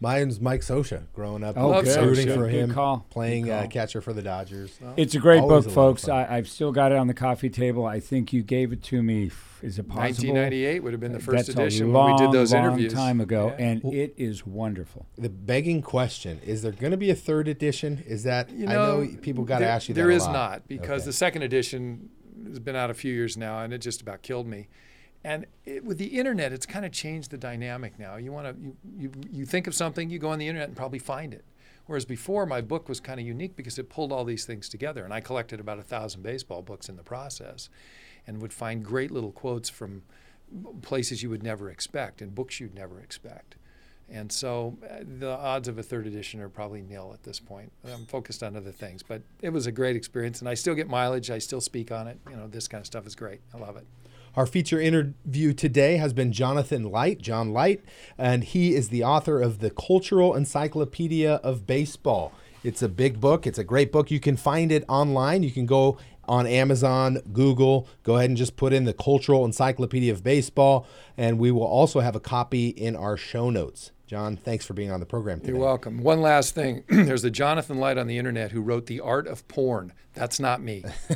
Mine's 0.00 0.40
Mike 0.40 0.60
Scioscia. 0.60 1.04
Growing 1.12 1.42
up, 1.44 1.56
Oh, 1.56 1.68
Love 1.68 1.84
good. 1.84 2.04
rooting 2.04 2.26
Scioscia. 2.28 2.34
for 2.34 2.44
Good 2.50 2.54
him, 2.54 2.70
call. 2.74 3.06
playing 3.10 3.44
Good 3.44 3.52
uh, 3.52 3.66
catcher 3.68 4.00
for 4.00 4.12
the 4.12 4.22
Dodgers. 4.22 4.78
It's 4.96 5.14
a 5.14 5.18
great 5.18 5.40
book, 5.42 5.66
a 5.66 5.70
folks. 5.70 6.08
I, 6.08 6.26
I've 6.36 6.48
still 6.48 6.72
got 6.72 6.92
it 6.92 6.98
on 6.98 7.06
the 7.06 7.14
coffee 7.14 7.48
table. 7.50 7.86
I 7.86 8.00
think 8.00 8.32
you 8.32 8.42
gave 8.42 8.72
it 8.72 8.82
to 8.84 9.02
me. 9.02 9.30
Is 9.62 9.78
it 9.78 9.84
possible? 9.88 10.02
1998 10.34 10.80
would 10.82 10.92
have 10.92 11.00
been 11.00 11.12
the 11.12 11.20
first 11.20 11.46
That's 11.46 11.48
edition 11.58 11.88
a 11.88 11.90
long, 11.92 12.12
when 12.14 12.20
we 12.20 12.26
did 12.26 12.32
those 12.38 12.52
long 12.52 12.64
interviews. 12.64 12.92
time 12.92 13.20
ago, 13.20 13.54
Yeah. 13.58 13.64
and 13.66 13.84
it 13.94 14.14
is 14.18 14.44
wonderful. 14.46 15.06
The 15.16 15.30
begging 15.30 15.80
question: 15.80 16.38
Is 16.44 16.60
there 16.62 16.72
going 16.72 16.90
to 16.90 16.98
be 16.98 17.08
a 17.10 17.14
third 17.14 17.48
edition? 17.48 18.02
Is 18.06 18.24
that 18.24 18.50
You 18.50 18.66
I 18.68 18.72
know, 18.74 19.00
know 19.04 19.16
people 19.22 19.44
got 19.44 19.60
to 19.60 19.66
ask 19.66 19.88
you 19.88 19.94
that 19.94 20.00
There 20.00 20.10
a 20.10 20.18
lot. 20.18 20.32
not 20.32 20.68
because 20.68 21.02
Okay. 21.02 21.06
the 21.06 21.12
second 21.14 21.42
edition 21.42 22.10
has 22.46 22.58
been 22.58 22.76
out 22.76 22.90
a 22.90 22.94
few 22.94 23.12
years 23.14 23.38
now, 23.38 23.60
and 23.60 23.72
it 23.72 23.78
just 23.78 24.02
about 24.02 24.20
killed 24.22 24.46
me. 24.46 24.68
And 25.24 25.46
it, 25.64 25.82
with 25.84 25.96
the 25.96 26.18
internet, 26.18 26.52
it's 26.52 26.66
kind 26.66 26.84
of 26.84 26.92
changed 26.92 27.30
the 27.30 27.38
dynamic 27.38 27.98
now. 27.98 28.16
You 28.16 28.30
want 28.30 28.46
to 28.46 28.62
you, 28.62 28.76
you 28.98 29.10
you 29.32 29.46
think 29.46 29.66
of 29.66 29.74
something, 29.74 30.10
you 30.10 30.18
go 30.18 30.28
on 30.28 30.38
the 30.38 30.46
internet 30.46 30.68
and 30.68 30.76
probably 30.76 30.98
find 30.98 31.32
it. 31.32 31.44
Whereas 31.86 32.04
before, 32.04 32.46
my 32.46 32.60
book 32.60 32.88
was 32.88 33.00
kind 33.00 33.20
of 33.20 33.26
unique 33.26 33.56
because 33.56 33.78
it 33.78 33.90
pulled 33.90 34.12
all 34.12 34.24
these 34.24 34.44
things 34.46 34.68
together, 34.68 35.04
and 35.04 35.12
I 35.12 35.20
collected 35.20 35.60
about 35.60 35.78
a 35.78 35.82
thousand 35.82 36.22
baseball 36.22 36.62
books 36.62 36.88
in 36.88 36.96
the 36.96 37.02
process, 37.02 37.68
and 38.26 38.40
would 38.40 38.52
find 38.52 38.84
great 38.84 39.10
little 39.10 39.32
quotes 39.32 39.68
from 39.68 40.02
places 40.82 41.22
you 41.22 41.30
would 41.30 41.42
never 41.42 41.70
expect 41.70 42.22
and 42.22 42.34
books 42.34 42.60
you'd 42.60 42.74
never 42.74 43.00
expect. 43.00 43.56
And 44.10 44.30
so 44.30 44.76
uh, 44.88 44.98
the 45.18 45.30
odds 45.30 45.66
of 45.66 45.78
a 45.78 45.82
third 45.82 46.06
edition 46.06 46.40
are 46.40 46.50
probably 46.50 46.82
nil 46.82 47.12
at 47.14 47.22
this 47.22 47.40
point. 47.40 47.72
I'm 47.90 48.04
focused 48.04 48.42
on 48.42 48.54
other 48.54 48.70
things, 48.70 49.02
but 49.02 49.22
it 49.40 49.48
was 49.48 49.66
a 49.66 49.72
great 49.72 49.96
experience, 49.96 50.40
and 50.40 50.48
I 50.48 50.54
still 50.54 50.74
get 50.74 50.88
mileage. 50.88 51.30
I 51.30 51.38
still 51.38 51.62
speak 51.62 51.90
on 51.90 52.06
it. 52.08 52.18
You 52.28 52.36
know, 52.36 52.46
this 52.46 52.68
kind 52.68 52.82
of 52.82 52.86
stuff 52.86 53.06
is 53.06 53.14
great. 53.14 53.40
I 53.54 53.58
love 53.58 53.76
it. 53.76 53.86
Our 54.36 54.46
feature 54.46 54.80
interview 54.80 55.52
today 55.52 55.96
has 55.98 56.12
been 56.12 56.32
Jonathan 56.32 56.90
Light, 56.90 57.22
John 57.22 57.52
Light, 57.52 57.84
and 58.18 58.42
he 58.42 58.74
is 58.74 58.88
the 58.88 59.04
author 59.04 59.40
of 59.40 59.60
the 59.60 59.70
Cultural 59.70 60.34
Encyclopedia 60.34 61.34
of 61.34 61.68
Baseball. 61.68 62.32
It's 62.64 62.82
a 62.82 62.88
big 62.88 63.20
book. 63.20 63.46
It's 63.46 63.60
a 63.60 63.64
great 63.64 63.92
book. 63.92 64.10
You 64.10 64.18
can 64.18 64.36
find 64.36 64.72
it 64.72 64.84
online. 64.88 65.44
You 65.44 65.52
can 65.52 65.66
go 65.66 65.98
on 66.26 66.48
Amazon, 66.48 67.18
Google. 67.32 67.86
Go 68.02 68.16
ahead 68.16 68.28
and 68.28 68.36
just 68.36 68.56
put 68.56 68.72
in 68.72 68.86
the 68.86 68.92
Cultural 68.92 69.44
Encyclopedia 69.44 70.10
of 70.10 70.24
Baseball, 70.24 70.84
and 71.16 71.38
we 71.38 71.52
will 71.52 71.62
also 71.62 72.00
have 72.00 72.16
a 72.16 72.20
copy 72.20 72.70
in 72.70 72.96
our 72.96 73.16
show 73.16 73.50
notes. 73.50 73.92
John, 74.08 74.36
thanks 74.36 74.66
for 74.66 74.74
being 74.74 74.90
on 74.90 75.00
the 75.00 75.06
program 75.06 75.40
today. 75.40 75.52
You're 75.52 75.60
welcome. 75.60 76.02
One 76.02 76.20
last 76.20 76.54
thing 76.56 76.82
there's 76.88 77.24
a 77.24 77.30
Jonathan 77.30 77.78
Light 77.78 77.98
on 77.98 78.08
the 78.08 78.18
internet 78.18 78.50
who 78.50 78.60
wrote 78.60 78.86
The 78.86 79.00
Art 79.00 79.28
of 79.28 79.46
Porn. 79.46 79.92
That's 80.12 80.40
not 80.40 80.60
me. 80.60 80.84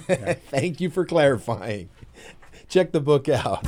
Thank 0.50 0.80
you 0.80 0.88
for 0.88 1.04
clarifying. 1.04 1.90
Check 2.68 2.92
the 2.92 3.00
book 3.00 3.28
out. 3.28 3.64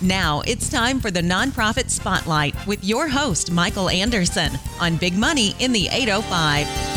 Now 0.00 0.42
it's 0.46 0.70
time 0.70 1.00
for 1.00 1.10
the 1.10 1.22
Nonprofit 1.22 1.90
Spotlight 1.90 2.54
with 2.66 2.84
your 2.84 3.08
host, 3.08 3.50
Michael 3.50 3.88
Anderson, 3.88 4.52
on 4.80 4.96
Big 4.96 5.18
Money 5.18 5.56
in 5.58 5.72
the 5.72 5.88
805. 5.88 6.95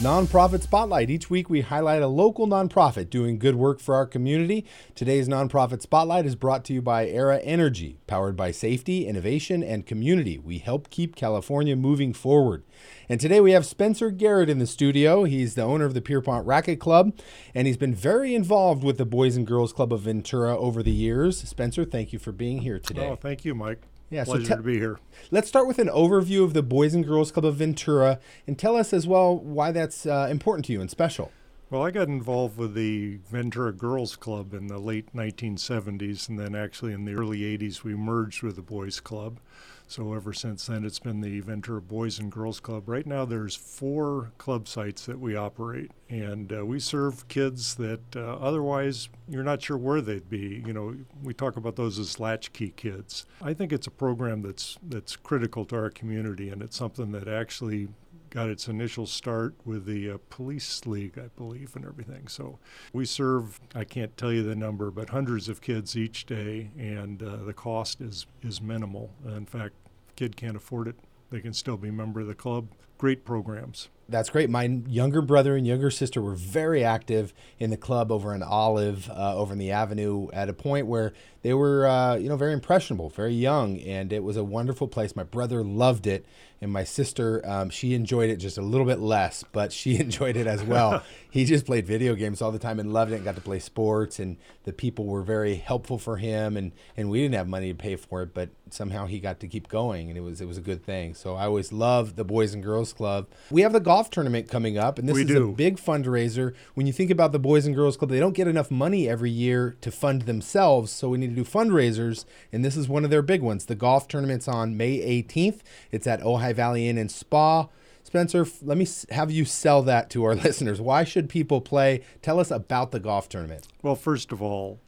Nonprofit 0.00 0.60
Spotlight. 0.62 1.08
Each 1.08 1.30
week 1.30 1.48
we 1.48 1.60
highlight 1.60 2.02
a 2.02 2.08
local 2.08 2.48
nonprofit 2.48 3.10
doing 3.10 3.38
good 3.38 3.54
work 3.54 3.78
for 3.78 3.94
our 3.94 4.06
community. 4.06 4.66
Today's 4.96 5.28
Nonprofit 5.28 5.82
Spotlight 5.82 6.26
is 6.26 6.34
brought 6.34 6.64
to 6.64 6.72
you 6.72 6.82
by 6.82 7.06
Aera 7.06 7.38
Energy, 7.38 8.00
powered 8.08 8.34
by 8.36 8.50
safety, 8.50 9.06
innovation, 9.06 9.62
and 9.62 9.86
community. 9.86 10.36
We 10.36 10.58
help 10.58 10.90
keep 10.90 11.14
California 11.14 11.76
moving 11.76 12.12
forward. 12.12 12.64
And 13.08 13.20
today 13.20 13.40
we 13.40 13.52
have 13.52 13.64
Spencer 13.64 14.10
Garrett 14.10 14.50
in 14.50 14.58
the 14.58 14.66
studio. 14.66 15.22
He's 15.24 15.54
the 15.54 15.62
owner 15.62 15.84
of 15.84 15.94
the 15.94 16.02
Pierpont 16.02 16.44
Racket 16.44 16.80
Club, 16.80 17.16
and 17.54 17.68
he's 17.68 17.76
been 17.76 17.94
very 17.94 18.34
involved 18.34 18.82
with 18.82 18.98
the 18.98 19.06
Boys 19.06 19.36
and 19.36 19.46
Girls 19.46 19.72
Club 19.72 19.92
of 19.92 20.00
Ventura 20.00 20.58
over 20.58 20.82
the 20.82 20.90
years. 20.90 21.38
Spencer, 21.38 21.84
thank 21.84 22.12
you 22.12 22.18
for 22.18 22.32
being 22.32 22.58
here 22.58 22.80
today. 22.80 23.06
Oh, 23.06 23.14
thank 23.14 23.44
you, 23.44 23.54
Mike. 23.54 23.82
Yeah, 24.10 24.24
so 24.24 24.32
Pleasure 24.32 24.48
te- 24.48 24.56
to 24.56 24.62
be 24.62 24.78
here. 24.78 24.98
Let's 25.30 25.48
start 25.48 25.66
with 25.66 25.78
an 25.78 25.88
overview 25.88 26.44
of 26.44 26.54
the 26.54 26.62
Boys 26.62 26.94
and 26.94 27.04
Girls 27.04 27.32
Club 27.32 27.44
of 27.44 27.56
Ventura 27.56 28.20
and 28.46 28.58
tell 28.58 28.76
us 28.76 28.92
as 28.92 29.06
well 29.06 29.36
why 29.36 29.72
that's 29.72 30.06
uh, 30.06 30.28
important 30.30 30.66
to 30.66 30.72
you 30.72 30.80
and 30.80 30.90
special. 30.90 31.32
Well, 31.70 31.82
I 31.82 31.90
got 31.90 32.08
involved 32.08 32.58
with 32.58 32.74
the 32.74 33.18
Ventura 33.30 33.72
Girls 33.72 34.14
Club 34.14 34.54
in 34.54 34.68
the 34.68 34.78
late 34.78 35.12
1970s, 35.14 36.28
and 36.28 36.38
then 36.38 36.54
actually 36.54 36.92
in 36.92 37.04
the 37.04 37.14
early 37.14 37.40
80s, 37.40 37.82
we 37.82 37.94
merged 37.94 38.42
with 38.42 38.56
the 38.56 38.62
Boys 38.62 39.00
Club. 39.00 39.40
So 39.86 40.14
ever 40.14 40.32
since 40.32 40.66
then, 40.66 40.84
it's 40.84 40.98
been 40.98 41.20
the 41.20 41.40
Ventura 41.40 41.80
Boys 41.80 42.18
and 42.18 42.32
Girls 42.32 42.58
Club. 42.58 42.88
Right 42.88 43.06
now, 43.06 43.24
there's 43.24 43.54
four 43.54 44.32
club 44.38 44.66
sites 44.66 45.06
that 45.06 45.20
we 45.20 45.36
operate, 45.36 45.90
and 46.08 46.52
uh, 46.52 46.64
we 46.64 46.80
serve 46.80 47.28
kids 47.28 47.74
that 47.76 48.00
uh, 48.16 48.36
otherwise 48.36 49.08
you're 49.28 49.44
not 49.44 49.62
sure 49.62 49.76
where 49.76 50.00
they'd 50.00 50.28
be. 50.30 50.62
You 50.66 50.72
know, 50.72 50.96
we 51.22 51.34
talk 51.34 51.56
about 51.56 51.76
those 51.76 51.98
as 51.98 52.18
latchkey 52.18 52.70
kids. 52.76 53.26
I 53.42 53.52
think 53.54 53.72
it's 53.72 53.86
a 53.86 53.92
program 53.92 54.42
that's 54.42 54.78
that's 54.82 55.16
critical 55.16 55.64
to 55.66 55.76
our 55.76 55.90
community, 55.90 56.48
and 56.48 56.62
it's 56.62 56.76
something 56.76 57.12
that 57.12 57.28
actually 57.28 57.88
got 58.34 58.48
its 58.48 58.66
initial 58.66 59.06
start 59.06 59.54
with 59.64 59.86
the 59.86 60.10
uh, 60.10 60.18
police 60.28 60.84
league, 60.86 61.16
I 61.16 61.28
believe, 61.36 61.76
and 61.76 61.84
everything. 61.84 62.26
So 62.26 62.58
we 62.92 63.06
serve, 63.06 63.60
I 63.74 63.84
can't 63.84 64.16
tell 64.16 64.32
you 64.32 64.42
the 64.42 64.56
number, 64.56 64.90
but 64.90 65.10
hundreds 65.10 65.48
of 65.48 65.60
kids 65.60 65.96
each 65.96 66.26
day, 66.26 66.72
and 66.76 67.22
uh, 67.22 67.36
the 67.44 67.52
cost 67.52 68.00
is, 68.00 68.26
is 68.42 68.60
minimal. 68.60 69.10
In 69.24 69.46
fact, 69.46 69.74
kid 70.16 70.36
can't 70.36 70.56
afford 70.56 70.88
it. 70.88 70.96
They 71.30 71.40
can 71.40 71.52
still 71.52 71.76
be 71.76 71.92
member 71.92 72.20
of 72.20 72.26
the 72.26 72.34
club. 72.34 72.68
Great 72.98 73.24
programs. 73.24 73.88
That's 74.08 74.28
great. 74.28 74.50
My 74.50 74.64
younger 74.86 75.22
brother 75.22 75.56
and 75.56 75.66
younger 75.66 75.90
sister 75.90 76.20
were 76.20 76.34
very 76.34 76.84
active 76.84 77.32
in 77.58 77.70
the 77.70 77.76
club 77.76 78.12
over 78.12 78.34
in 78.34 78.42
Olive, 78.42 79.08
uh, 79.10 79.36
over 79.36 79.54
in 79.54 79.58
the 79.58 79.70
Avenue, 79.70 80.28
at 80.32 80.48
a 80.50 80.52
point 80.52 80.86
where 80.86 81.14
they 81.40 81.54
were, 81.54 81.86
uh, 81.86 82.16
you 82.16 82.28
know, 82.28 82.36
very 82.36 82.52
impressionable, 82.52 83.08
very 83.08 83.32
young, 83.32 83.78
and 83.80 84.12
it 84.12 84.22
was 84.22 84.36
a 84.36 84.44
wonderful 84.44 84.88
place. 84.88 85.16
My 85.16 85.22
brother 85.22 85.62
loved 85.62 86.06
it, 86.06 86.26
and 86.60 86.70
my 86.70 86.84
sister, 86.84 87.42
um, 87.44 87.70
she 87.70 87.94
enjoyed 87.94 88.30
it 88.30 88.36
just 88.36 88.58
a 88.58 88.62
little 88.62 88.86
bit 88.86 88.98
less, 88.98 89.42
but 89.52 89.72
she 89.72 89.96
enjoyed 90.00 90.36
it 90.36 90.46
as 90.46 90.62
well. 90.62 91.02
he 91.30 91.44
just 91.44 91.64
played 91.64 91.86
video 91.86 92.14
games 92.14 92.42
all 92.42 92.52
the 92.52 92.58
time 92.58 92.78
and 92.78 92.92
loved 92.92 93.12
it, 93.12 93.16
and 93.16 93.24
got 93.24 93.36
to 93.36 93.40
play 93.40 93.58
sports, 93.58 94.18
and 94.18 94.36
the 94.64 94.72
people 94.72 95.06
were 95.06 95.22
very 95.22 95.54
helpful 95.54 95.98
for 95.98 96.18
him, 96.18 96.56
and 96.58 96.72
and 96.96 97.08
we 97.08 97.20
didn't 97.20 97.34
have 97.36 97.48
money 97.48 97.72
to 97.72 97.74
pay 97.74 97.96
for 97.96 98.22
it, 98.22 98.34
but 98.34 98.50
somehow 98.70 99.06
he 99.06 99.18
got 99.18 99.40
to 99.40 99.48
keep 99.48 99.68
going, 99.68 100.08
and 100.08 100.18
it 100.18 100.22
was 100.22 100.40
it 100.40 100.46
was 100.46 100.58
a 100.58 100.62
good 100.62 100.84
thing. 100.84 101.14
So 101.14 101.36
I 101.36 101.44
always 101.44 101.72
loved 101.72 102.16
the 102.16 102.24
Boys 102.24 102.52
and 102.52 102.62
Girls 102.62 102.83
Girls 102.84 102.92
Club. 102.92 103.26
We 103.50 103.62
have 103.62 103.72
the 103.72 103.80
golf 103.80 104.10
tournament 104.10 104.50
coming 104.50 104.76
up, 104.76 104.98
and 104.98 105.08
this 105.08 105.14
We 105.14 105.22
is 105.22 105.28
do. 105.28 105.50
a 105.50 105.52
big 105.54 105.78
fundraiser. 105.78 106.52
When 106.74 106.86
you 106.86 106.92
think 106.92 107.10
about 107.10 107.32
the 107.32 107.38
Boys 107.38 107.64
and 107.64 107.74
Girls 107.74 107.96
Club, 107.96 108.10
they 108.10 108.20
don't 108.20 108.34
get 108.34 108.46
enough 108.46 108.70
money 108.70 109.08
every 109.08 109.30
year 109.30 109.74
to 109.80 109.90
fund 109.90 110.22
themselves, 110.22 110.92
so 110.92 111.08
we 111.08 111.16
need 111.18 111.30
to 111.34 111.42
do 111.42 111.44
fundraisers, 111.44 112.26
and 112.52 112.62
this 112.62 112.76
is 112.76 112.86
one 112.88 113.02
of 113.04 113.10
their 113.10 113.22
big 113.22 113.40
ones. 113.40 113.64
The 113.64 113.74
golf 113.74 114.06
tournament's 114.06 114.48
on 114.48 114.76
May 114.76 114.98
18th. 114.98 115.60
It's 115.90 116.06
at 116.06 116.20
Ojai 116.20 116.54
Valley 116.54 116.86
Inn 116.88 116.98
and 116.98 117.10
Spa. 117.10 117.68
Spencer, 118.02 118.46
let 118.62 118.76
me 118.76 118.86
have 119.10 119.30
you 119.30 119.46
sell 119.46 119.82
that 119.82 120.10
to 120.10 120.24
our 120.24 120.34
listeners. 120.46 120.78
Why 120.80 121.04
should 121.04 121.30
people 121.30 121.62
play? 121.62 122.02
Tell 122.20 122.38
us 122.38 122.50
about 122.50 122.90
the 122.90 123.00
golf 123.00 123.30
tournament. 123.30 123.66
Well, 123.82 123.96
first 123.96 124.30
of 124.30 124.42
all, 124.42 124.78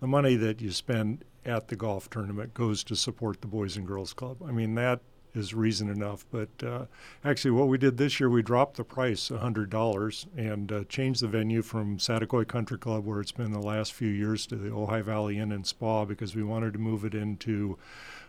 the 0.00 0.08
money 0.08 0.34
that 0.34 0.60
you 0.60 0.72
spend 0.72 1.24
at 1.46 1.68
the 1.68 1.76
golf 1.76 2.10
tournament 2.10 2.52
goes 2.52 2.82
to 2.84 2.96
support 2.96 3.42
the 3.42 3.46
Boys 3.46 3.76
and 3.76 3.86
Girls 3.86 4.12
Club. 4.12 4.38
I 4.44 4.50
mean, 4.50 4.74
that 4.74 5.00
is 5.34 5.54
reason 5.54 5.88
enough. 5.90 6.24
But 6.30 6.48
uh, 6.62 6.86
actually, 7.24 7.50
what 7.52 7.68
we 7.68 7.78
did 7.78 7.96
this 7.96 8.20
year, 8.20 8.30
we 8.30 8.42
dropped 8.42 8.76
the 8.76 8.84
price 8.84 9.28
$100 9.28 10.26
and 10.36 10.72
uh, 10.72 10.84
changed 10.84 11.22
the 11.22 11.28
venue 11.28 11.62
from 11.62 11.98
Saticoy 11.98 12.46
Country 12.46 12.78
Club, 12.78 13.04
where 13.04 13.20
it's 13.20 13.32
been 13.32 13.52
the 13.52 13.58
last 13.58 13.92
few 13.92 14.08
years, 14.08 14.46
to 14.46 14.56
the 14.56 14.70
Ojai 14.70 15.02
Valley 15.02 15.38
Inn 15.38 15.52
and 15.52 15.66
Spa 15.66 16.04
because 16.04 16.34
we 16.34 16.42
wanted 16.42 16.72
to 16.74 16.78
move 16.78 17.04
it 17.04 17.14
into 17.14 17.78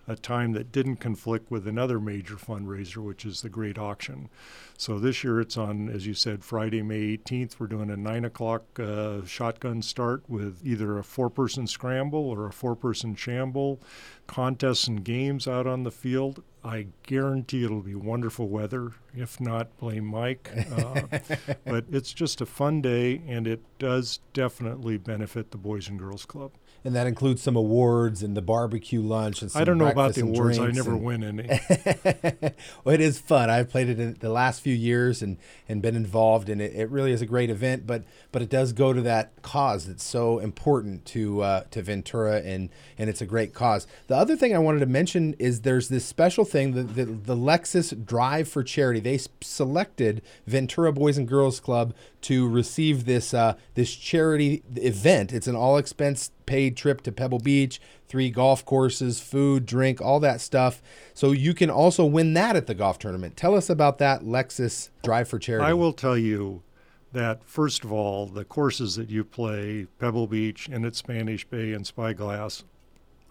a 0.08 0.16
time 0.16 0.54
that 0.54 0.72
didn't 0.72 0.98
conflict 0.98 1.50
with 1.50 1.68
another 1.68 2.00
major 2.00 2.36
fundraiser, 2.36 2.98
which 2.98 3.26
is 3.26 3.42
the 3.42 3.50
Great 3.50 3.78
Auction. 3.78 4.30
So 4.78 5.00
this 5.00 5.24
year 5.24 5.40
it's 5.40 5.58
on, 5.58 5.90
as 5.90 6.06
you 6.06 6.14
said, 6.14 6.44
Friday, 6.44 6.82
May 6.82 7.18
18th. 7.18 7.60
We're 7.60 7.68
doing 7.68 7.90
a 7.90 7.98
9 7.98 8.26
o'clock 8.26 8.64
uh, 8.80 9.26
shotgun 9.26 9.82
start 9.82 10.24
with 10.28 10.60
either 10.64 10.98
a 10.98 11.04
four 11.04 11.30
person 11.30 11.66
scramble 11.66 12.30
or 12.30 12.46
a 12.46 12.52
four 12.52 12.76
person 12.76 13.16
shamble, 13.16 13.80
contests 14.28 14.88
and 14.88 15.04
games 15.04 15.48
out 15.48 15.66
on 15.66 15.84
the 15.84 15.92
field. 15.92 16.44
I 16.64 16.88
guarantee 17.04 17.64
it'll 17.64 17.82
be 17.82 17.96
wonderful 17.96 18.50
weather. 18.50 18.92
If 19.16 19.40
not, 19.40 19.78
blame 19.78 20.06
Mike. 20.06 20.52
Uh, 20.72 21.04
but 21.66 21.86
it's 21.92 22.12
just 22.12 22.42
a 22.42 22.46
fun 22.46 22.82
day, 22.82 23.22
and 23.28 23.48
it 23.48 23.62
does 23.78 24.20
definitely 24.34 24.98
benefit 24.98 25.52
the 25.52 25.58
Boys 25.58 25.88
and 25.88 26.00
Girls 26.00 26.26
Club. 26.26 26.52
And 26.86 26.96
that 26.96 27.08
includes 27.08 27.42
some 27.42 27.56
awards 27.56 28.22
and 28.22 28.38
the 28.38 28.44
barbecue 28.44 29.02
lunch 29.02 29.42
and 29.42 29.52
some 29.52 29.60
I 29.60 29.66
don't 29.66 29.80
know 29.80 29.88
about 29.88 30.14
the 30.14 30.22
awards. 30.22 30.60
I 30.60 30.70
never 30.70 30.92
and- 30.92 31.04
win 31.04 31.24
any. 31.24 31.48
well, 32.84 32.94
it 32.94 33.02
is 33.02 33.18
fun. 33.18 33.50
I've 33.50 33.70
played 33.70 33.90
it 33.90 34.00
in 34.00 34.18
the 34.20 34.30
last 34.30 34.62
few 34.62 34.76
years 34.76 35.24
and, 35.24 35.38
and 35.68 35.82
been 35.82 35.96
involved, 35.96 36.48
and 36.48 36.62
it, 36.62 36.76
it 36.76 36.92
really 36.92 37.12
is 37.12 37.24
a 37.24 37.26
great 37.26 37.50
event. 37.50 37.88
But 37.88 38.04
but 38.32 38.44
it 38.44 38.50
does 38.50 38.72
go 38.72 38.94
to 38.94 39.02
that 39.02 39.42
cause 39.42 39.88
that's 39.88 40.04
so 40.04 40.38
important 40.38 41.06
to 41.06 41.42
uh, 41.42 41.64
to 41.72 41.82
Ventura, 41.82 42.42
and 42.42 42.70
and 43.00 43.10
it's 43.10 43.22
a 43.22 43.26
great 43.26 43.54
cause. 43.54 43.88
The 44.06 44.16
other 44.16 44.36
thing 44.36 44.56
I 44.56 44.60
wanted 44.60 44.82
to 44.82 44.86
mention 44.86 45.34
is 45.40 45.62
there's 45.62 45.90
this 45.90 46.06
special 46.06 46.46
thing, 46.46 46.74
the 46.74 46.84
the, 46.84 47.06
the 47.06 47.36
Lexus 47.36 48.06
Drive 48.06 48.48
for 48.48 48.64
Charity. 48.64 49.00
They 49.00 49.20
selected 49.42 50.22
Ventura 50.46 50.94
Boys 50.94 51.18
and 51.18 51.28
Girls 51.28 51.60
Club 51.60 51.96
to 52.22 52.48
receive 52.48 53.06
this 53.06 53.34
uh, 53.34 53.56
this 53.74 53.96
charity 53.96 54.64
event. 54.76 55.34
It's 55.34 55.48
an 55.48 55.56
all 55.56 55.78
expense 55.78 56.32
paid 56.46 56.78
trip 56.78 57.02
to 57.02 57.12
Pebble 57.12 57.40
Beach, 57.40 57.80
three 58.08 58.30
golf 58.30 58.66
courses, 58.66 59.20
food, 59.20 59.66
drink, 59.66 60.02
all 60.02 60.20
that 60.20 60.42
stuff. 60.42 60.82
So 61.14 61.32
you 61.32 61.54
can 61.54 61.70
also 61.70 62.06
win 62.06 62.34
that 62.34 62.56
at 62.56 62.68
the 62.68 62.76
golf 62.76 63.00
tournament. 63.00 63.38
Tell 63.38 63.56
us 63.56 63.70
about 63.70 63.98
that 64.00 64.22
Lexus 64.22 64.90
Drive 65.04 65.28
for 65.28 65.40
Charity. 65.40 65.66
I 65.66 65.74
will 65.74 65.94
tell 65.94 66.18
you 66.18 66.64
that 67.12 67.44
first 67.44 67.84
of 67.84 67.92
all, 67.92 68.26
the 68.26 68.44
courses 68.44 68.96
that 68.96 69.10
you 69.10 69.24
play, 69.24 69.88
Pebble 70.00 70.28
Beach 70.28 70.68
and 70.72 70.86
at 70.86 70.96
Spanish 70.96 71.46
Bay 71.46 71.74
and 71.74 71.86
Spyglass, 71.88 72.64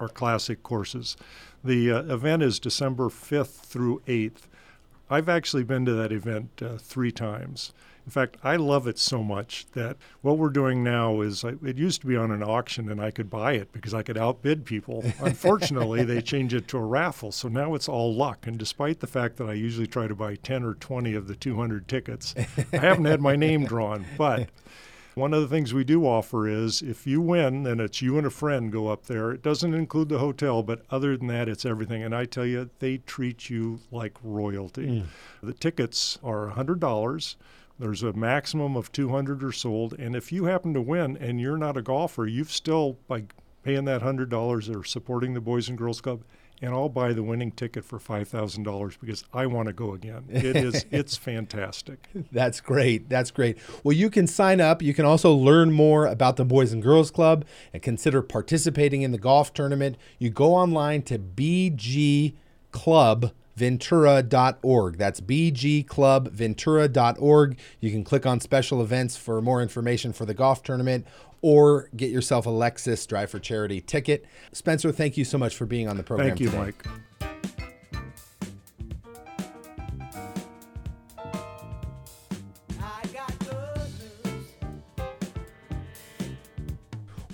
are 0.00 0.08
classic 0.08 0.62
courses. 0.62 1.16
The 1.62 1.90
uh, 1.90 2.02
event 2.04 2.42
is 2.42 2.58
December 2.58 3.08
5th 3.08 3.60
through 3.60 4.02
8th. 4.06 4.48
I've 5.08 5.28
actually 5.28 5.64
been 5.64 5.84
to 5.84 5.92
that 5.92 6.12
event 6.12 6.50
uh, 6.62 6.76
three 6.78 7.12
times. 7.12 7.72
In 8.06 8.10
fact, 8.10 8.36
I 8.44 8.56
love 8.56 8.86
it 8.86 8.98
so 8.98 9.22
much 9.22 9.66
that 9.72 9.96
what 10.20 10.36
we're 10.36 10.50
doing 10.50 10.84
now 10.84 11.22
is 11.22 11.42
uh, 11.42 11.54
it 11.64 11.78
used 11.78 12.02
to 12.02 12.06
be 12.06 12.16
on 12.16 12.30
an 12.30 12.42
auction 12.42 12.90
and 12.90 13.00
I 13.00 13.10
could 13.10 13.30
buy 13.30 13.52
it 13.52 13.72
because 13.72 13.94
I 13.94 14.02
could 14.02 14.18
outbid 14.18 14.66
people. 14.66 15.02
Unfortunately, 15.20 16.04
they 16.04 16.20
changed 16.20 16.54
it 16.54 16.68
to 16.68 16.78
a 16.78 16.84
raffle, 16.84 17.32
so 17.32 17.48
now 17.48 17.74
it's 17.74 17.88
all 17.88 18.14
luck. 18.14 18.46
And 18.46 18.58
despite 18.58 19.00
the 19.00 19.06
fact 19.06 19.38
that 19.38 19.48
I 19.48 19.54
usually 19.54 19.86
try 19.86 20.06
to 20.06 20.14
buy 20.14 20.34
10 20.36 20.64
or 20.64 20.74
20 20.74 21.14
of 21.14 21.28
the 21.28 21.34
200 21.34 21.88
tickets, 21.88 22.34
I 22.72 22.76
haven't 22.76 23.06
had 23.06 23.22
my 23.22 23.36
name 23.36 23.64
drawn. 23.64 24.04
But 24.18 24.50
one 25.14 25.32
of 25.32 25.40
the 25.40 25.48
things 25.48 25.72
we 25.72 25.84
do 25.84 26.04
offer 26.04 26.48
is 26.48 26.82
if 26.82 27.06
you 27.06 27.20
win, 27.20 27.62
then 27.62 27.78
it's 27.78 28.02
you 28.02 28.18
and 28.18 28.26
a 28.26 28.30
friend 28.30 28.72
go 28.72 28.88
up 28.88 29.06
there. 29.06 29.30
It 29.30 29.42
doesn't 29.42 29.72
include 29.72 30.08
the 30.08 30.18
hotel, 30.18 30.62
but 30.62 30.82
other 30.90 31.16
than 31.16 31.28
that, 31.28 31.48
it's 31.48 31.64
everything. 31.64 32.02
And 32.02 32.14
I 32.14 32.24
tell 32.24 32.44
you, 32.44 32.68
they 32.80 32.98
treat 32.98 33.48
you 33.48 33.80
like 33.90 34.18
royalty. 34.22 34.86
Mm. 34.86 35.04
The 35.42 35.54
tickets 35.54 36.18
are 36.22 36.50
$100. 36.50 37.36
There's 37.78 38.02
a 38.02 38.12
maximum 38.12 38.76
of 38.76 38.92
200 38.92 39.42
are 39.42 39.52
sold. 39.52 39.94
And 39.98 40.14
if 40.14 40.30
you 40.32 40.44
happen 40.44 40.74
to 40.74 40.80
win 40.80 41.16
and 41.16 41.40
you're 41.40 41.58
not 41.58 41.76
a 41.76 41.82
golfer, 41.82 42.26
you've 42.26 42.52
still, 42.52 42.98
by 43.08 43.24
paying 43.62 43.84
that 43.86 44.02
$100 44.02 44.76
or 44.76 44.84
supporting 44.84 45.34
the 45.34 45.40
Boys 45.40 45.68
and 45.68 45.76
Girls 45.76 46.00
Club, 46.00 46.22
and 46.62 46.72
I'll 46.72 46.88
buy 46.88 47.12
the 47.12 47.22
winning 47.22 47.50
ticket 47.50 47.84
for 47.84 47.98
$5,000 47.98 49.00
because 49.00 49.24
I 49.34 49.46
want 49.46 49.66
to 49.66 49.72
go 49.72 49.92
again. 49.92 50.24
It 50.28 50.56
is, 50.56 50.86
it's 50.90 51.16
fantastic. 51.16 52.08
That's 52.30 52.60
great. 52.60 53.08
That's 53.08 53.32
great. 53.32 53.58
Well, 53.82 53.96
you 53.96 54.08
can 54.08 54.26
sign 54.26 54.60
up. 54.60 54.80
You 54.80 54.94
can 54.94 55.04
also 55.04 55.32
learn 55.34 55.72
more 55.72 56.06
about 56.06 56.36
the 56.36 56.44
Boys 56.44 56.72
and 56.72 56.82
Girls 56.82 57.10
Club 57.10 57.44
and 57.72 57.82
consider 57.82 58.22
participating 58.22 59.02
in 59.02 59.10
the 59.10 59.18
golf 59.18 59.52
tournament. 59.52 59.96
You 60.18 60.30
go 60.30 60.54
online 60.54 61.02
to 61.02 61.18
bgclubventura.org. 63.56 64.98
That's 64.98 65.20
bgclubventura.org. 65.20 67.58
You 67.80 67.90
can 67.90 68.04
click 68.04 68.26
on 68.26 68.40
special 68.40 68.82
events 68.82 69.16
for 69.16 69.40
more 69.40 69.62
information 69.62 70.12
for 70.12 70.26
the 70.26 70.34
golf 70.34 70.62
tournament 70.62 71.06
or 71.42 71.88
get 71.94 72.10
yourself 72.10 72.46
a 72.46 72.50
Lexus 72.50 73.06
Drive 73.06 73.30
for 73.30 73.38
Charity 73.38 73.80
ticket. 73.80 74.24
Spencer, 74.52 74.90
thank 74.92 75.16
you 75.16 75.24
so 75.24 75.38
much 75.38 75.56
for 75.56 75.66
being 75.66 75.88
on 75.88 75.96
the 75.96 76.02
program 76.02 76.28
Thank 76.28 76.40
you, 76.40 76.46
today. 76.46 76.58
Mike. 76.58 76.84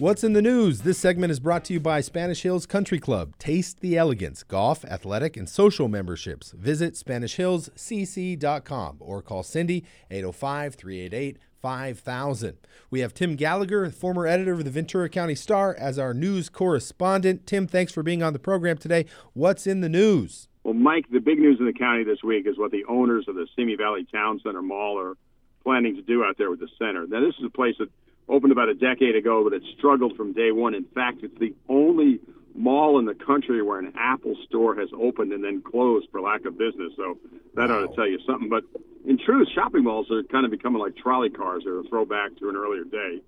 What's 0.01 0.25
in 0.25 0.33
the 0.33 0.41
news? 0.41 0.81
This 0.81 0.97
segment 0.97 1.31
is 1.31 1.41
brought 1.41 1.67
to 1.67 1.75
you 1.75 1.81
by 1.81 2.01
Spanish 2.01 2.41
Hills 2.41 2.65
Country 2.65 2.99
Club. 2.99 3.37
Taste 3.37 3.81
the 3.81 3.99
elegance, 3.99 4.43
golf, 4.43 4.83
athletic, 4.87 5.37
and 5.37 5.47
social 5.47 5.89
memberships. 5.89 6.53
Visit 6.53 6.95
SpanishHillsCC.com 6.95 8.97
or 8.99 9.21
call 9.21 9.43
Cindy 9.43 9.85
805 10.11 10.75
388 10.75 11.37
5000. 11.61 12.57
We 12.91 13.01
have 13.01 13.13
Tim 13.13 13.37
Gallagher, 13.37 13.91
former 13.91 14.27
editor 14.27 14.55
of 14.55 14.65
the 14.65 14.71
Ventura 14.71 15.11
County 15.11 15.35
Star, 15.35 15.77
as 15.79 15.99
our 15.99 16.15
news 16.15 16.49
correspondent. 16.49 17.47
Tim, 17.47 17.67
thanks 17.67 17.93
for 17.93 18.03
being 18.03 18.23
on 18.23 18.33
the 18.33 18.39
program 18.39 18.79
today. 18.79 19.05
What's 19.35 19.67
in 19.67 19.83
the 19.83 19.91
news? 19.91 20.49
Well, 20.65 20.73
Mike, 20.73 21.11
the 21.11 21.21
big 21.21 21.39
news 21.39 21.59
in 21.61 21.67
the 21.67 21.75
county 21.75 22.05
this 22.05 22.23
week 22.23 22.47
is 22.47 22.57
what 22.57 22.71
the 22.71 22.87
owners 22.89 23.27
of 23.29 23.35
the 23.35 23.47
Simi 23.55 23.77
Valley 23.77 24.07
Town 24.11 24.41
Center 24.43 24.63
Mall 24.63 24.99
are 24.99 25.19
planning 25.63 25.95
to 25.97 26.03
do 26.03 26.25
out 26.25 26.39
there 26.39 26.49
with 26.49 26.61
the 26.61 26.69
center. 26.79 27.07
Now, 27.07 27.21
this 27.21 27.35
is 27.39 27.45
a 27.45 27.51
place 27.51 27.75
that 27.79 27.91
opened 28.31 28.53
about 28.53 28.69
a 28.69 28.75
decade 28.75 29.16
ago, 29.16 29.45
but 29.45 29.53
it 29.53 29.62
struggled 29.77 30.16
from 30.16 30.33
day 30.33 30.53
one. 30.53 30.75
In 30.75 30.85
fact, 30.85 31.19
it's 31.23 31.38
the 31.38 31.55
only 31.69 32.21
mall 32.55 32.99
in 32.99 33.07
the 33.07 33.14
country 33.14 33.62
where 33.62 33.79
an 33.79 33.93
Apple 33.97 34.37
store 34.47 34.75
has 34.77 34.88
opened 34.99 35.33
and 35.33 35.43
then 35.43 35.62
closed 35.62 36.09
for 36.11 36.21
lack 36.21 36.45
of 36.45 36.59
business. 36.59 36.93
So 36.97 37.19
that 37.55 37.71
ought 37.71 37.87
to 37.87 37.95
tell 37.95 38.09
you 38.09 38.19
something. 38.27 38.49
But 38.49 38.64
in 39.07 39.19
truth, 39.19 39.49
shopping 39.55 39.85
malls 39.85 40.11
are 40.11 40.23
kind 40.25 40.45
of 40.45 40.51
becoming 40.51 40.81
like 40.81 40.97
trolley 40.97 41.31
cars. 41.31 41.62
They're 41.64 41.81
a 41.81 41.85
throwback 41.85 42.37
to 42.38 42.49
an 42.49 42.57
earlier 42.57 42.85
day. 42.85 43.23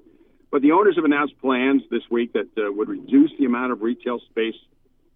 But 0.51 0.61
the 0.61 0.73
owners 0.73 0.97
have 0.97 1.05
announced 1.05 1.39
plans 1.41 1.83
this 1.91 2.03
week 2.11 2.35
that 2.35 2.49
uh, 2.59 2.71
would 2.73 2.89
reduce 2.89 3.31
the 3.39 3.47
amount 3.47 3.73
of 3.73 3.81
retail 3.81 4.21
space 4.31 4.57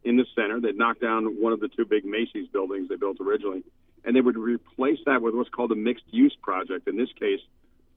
in 0.03 0.17
the 0.17 0.25
center. 0.35 0.61
They'd 0.61 0.79
knock 0.79 0.99
down 1.01 1.25
one 1.41 1.53
of 1.53 1.61
the 1.61 1.69
two 1.69 1.85
big 1.85 2.07
Macy's 2.07 2.49
buildings 2.49 2.89
they 2.89 2.97
built 2.97 3.19
originally, 3.21 3.63
and 4.05 4.17
they 4.17 4.23
would 4.23 4.39
replace 4.39 4.99
that 5.05 5.21
with 5.21 5.35
what's 5.35 5.51
called 5.51 5.73
a 5.73 5.75
mixed 5.75 6.05
use 6.11 6.35
project. 6.43 6.89
In 6.89 6.97
this 6.97 7.13
case, 7.21 7.41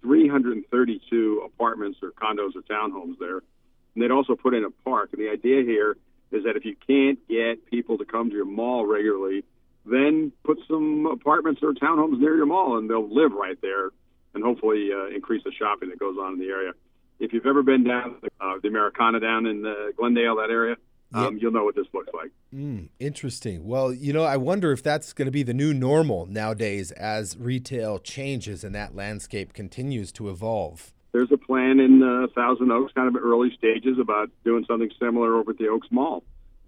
332 0.01 1.43
apartments 1.45 1.99
or 2.01 2.11
condos 2.11 2.55
or 2.55 2.61
townhomes 2.61 3.17
there. 3.19 3.37
And 3.37 4.03
they'd 4.03 4.11
also 4.11 4.35
put 4.35 4.53
in 4.53 4.63
a 4.63 4.69
park. 4.69 5.09
And 5.13 5.21
the 5.21 5.29
idea 5.29 5.63
here 5.63 5.97
is 6.31 6.43
that 6.43 6.55
if 6.55 6.65
you 6.65 6.75
can't 6.87 7.19
get 7.27 7.65
people 7.65 7.97
to 7.97 8.05
come 8.05 8.29
to 8.29 8.35
your 8.35 8.45
mall 8.45 8.85
regularly, 8.85 9.43
then 9.85 10.31
put 10.43 10.59
some 10.67 11.05
apartments 11.05 11.61
or 11.63 11.73
townhomes 11.73 12.19
near 12.19 12.35
your 12.35 12.45
mall 12.45 12.77
and 12.77 12.89
they'll 12.89 13.09
live 13.09 13.31
right 13.31 13.59
there 13.61 13.89
and 14.33 14.43
hopefully 14.43 14.89
uh, 14.93 15.07
increase 15.07 15.43
the 15.43 15.51
shopping 15.51 15.89
that 15.89 15.99
goes 15.99 16.17
on 16.17 16.33
in 16.33 16.39
the 16.39 16.45
area. 16.45 16.71
If 17.19 17.33
you've 17.33 17.45
ever 17.45 17.63
been 17.63 17.83
down 17.83 18.15
uh, 18.39 18.53
the 18.61 18.67
Americana 18.67 19.19
down 19.19 19.45
in 19.45 19.65
uh, 19.65 19.91
Glendale, 19.97 20.37
that 20.37 20.49
area, 20.49 20.75
um, 21.13 21.37
you'll 21.37 21.51
know 21.51 21.63
what 21.63 21.75
this 21.75 21.87
looks 21.93 22.09
like. 22.13 22.31
Mm, 22.53 22.89
interesting. 22.99 23.65
Well, 23.65 23.93
you 23.93 24.13
know, 24.13 24.23
I 24.23 24.37
wonder 24.37 24.71
if 24.71 24.83
that's 24.83 25.13
going 25.13 25.25
to 25.27 25.31
be 25.31 25.43
the 25.43 25.53
new 25.53 25.73
normal 25.73 26.25
nowadays 26.25 26.91
as 26.91 27.37
retail 27.37 27.99
changes 27.99 28.63
and 28.63 28.73
that 28.75 28.95
landscape 28.95 29.53
continues 29.53 30.11
to 30.13 30.29
evolve. 30.29 30.93
There's 31.11 31.31
a 31.31 31.37
plan 31.37 31.79
in 31.79 32.03
uh, 32.03 32.27
Thousand 32.35 32.71
Oaks, 32.71 32.93
kind 32.93 33.07
of 33.07 33.21
early 33.21 33.51
stages, 33.57 33.97
about 33.99 34.29
doing 34.45 34.65
something 34.67 34.91
similar 34.99 35.35
over 35.37 35.51
at 35.51 35.57
the 35.57 35.67
Oaks 35.67 35.87
Mall. 35.89 36.23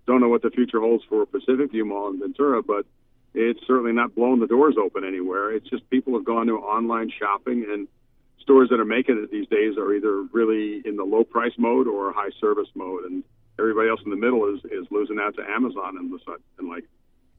Don't 0.07 0.19
know 0.19 0.29
what 0.29 0.41
the 0.41 0.49
future 0.49 0.79
holds 0.79 1.03
for 1.07 1.25
Pacific 1.27 1.71
View 1.71 1.85
Mall 1.85 2.09
in 2.09 2.19
Ventura, 2.19 2.63
but 2.63 2.85
it's 3.35 3.59
certainly 3.67 3.93
not 3.93 4.15
blowing 4.15 4.39
the 4.39 4.47
doors 4.47 4.75
open 4.83 5.03
anywhere. 5.05 5.53
It's 5.53 5.69
just 5.69 5.87
people 5.91 6.13
have 6.13 6.25
gone 6.25 6.47
to 6.47 6.53
online 6.53 7.11
shopping, 7.17 7.65
and 7.71 7.87
stores 8.39 8.69
that 8.69 8.79
are 8.79 8.85
making 8.85 9.21
it 9.23 9.29
these 9.29 9.47
days 9.47 9.77
are 9.77 9.93
either 9.93 10.23
really 10.33 10.81
in 10.85 10.95
the 10.97 11.03
low 11.03 11.23
price 11.23 11.53
mode 11.57 11.87
or 11.87 12.11
high 12.11 12.31
service 12.39 12.67
mode, 12.73 13.05
and 13.05 13.23
everybody 13.61 13.89
else 13.89 14.01
in 14.03 14.11
the 14.11 14.17
middle 14.17 14.53
is, 14.53 14.59
is 14.65 14.85
losing 14.89 15.17
out 15.19 15.35
to 15.35 15.43
Amazon 15.49 15.97
and 15.97 16.11
the 16.11 16.19
and 16.57 16.69
like. 16.69 16.85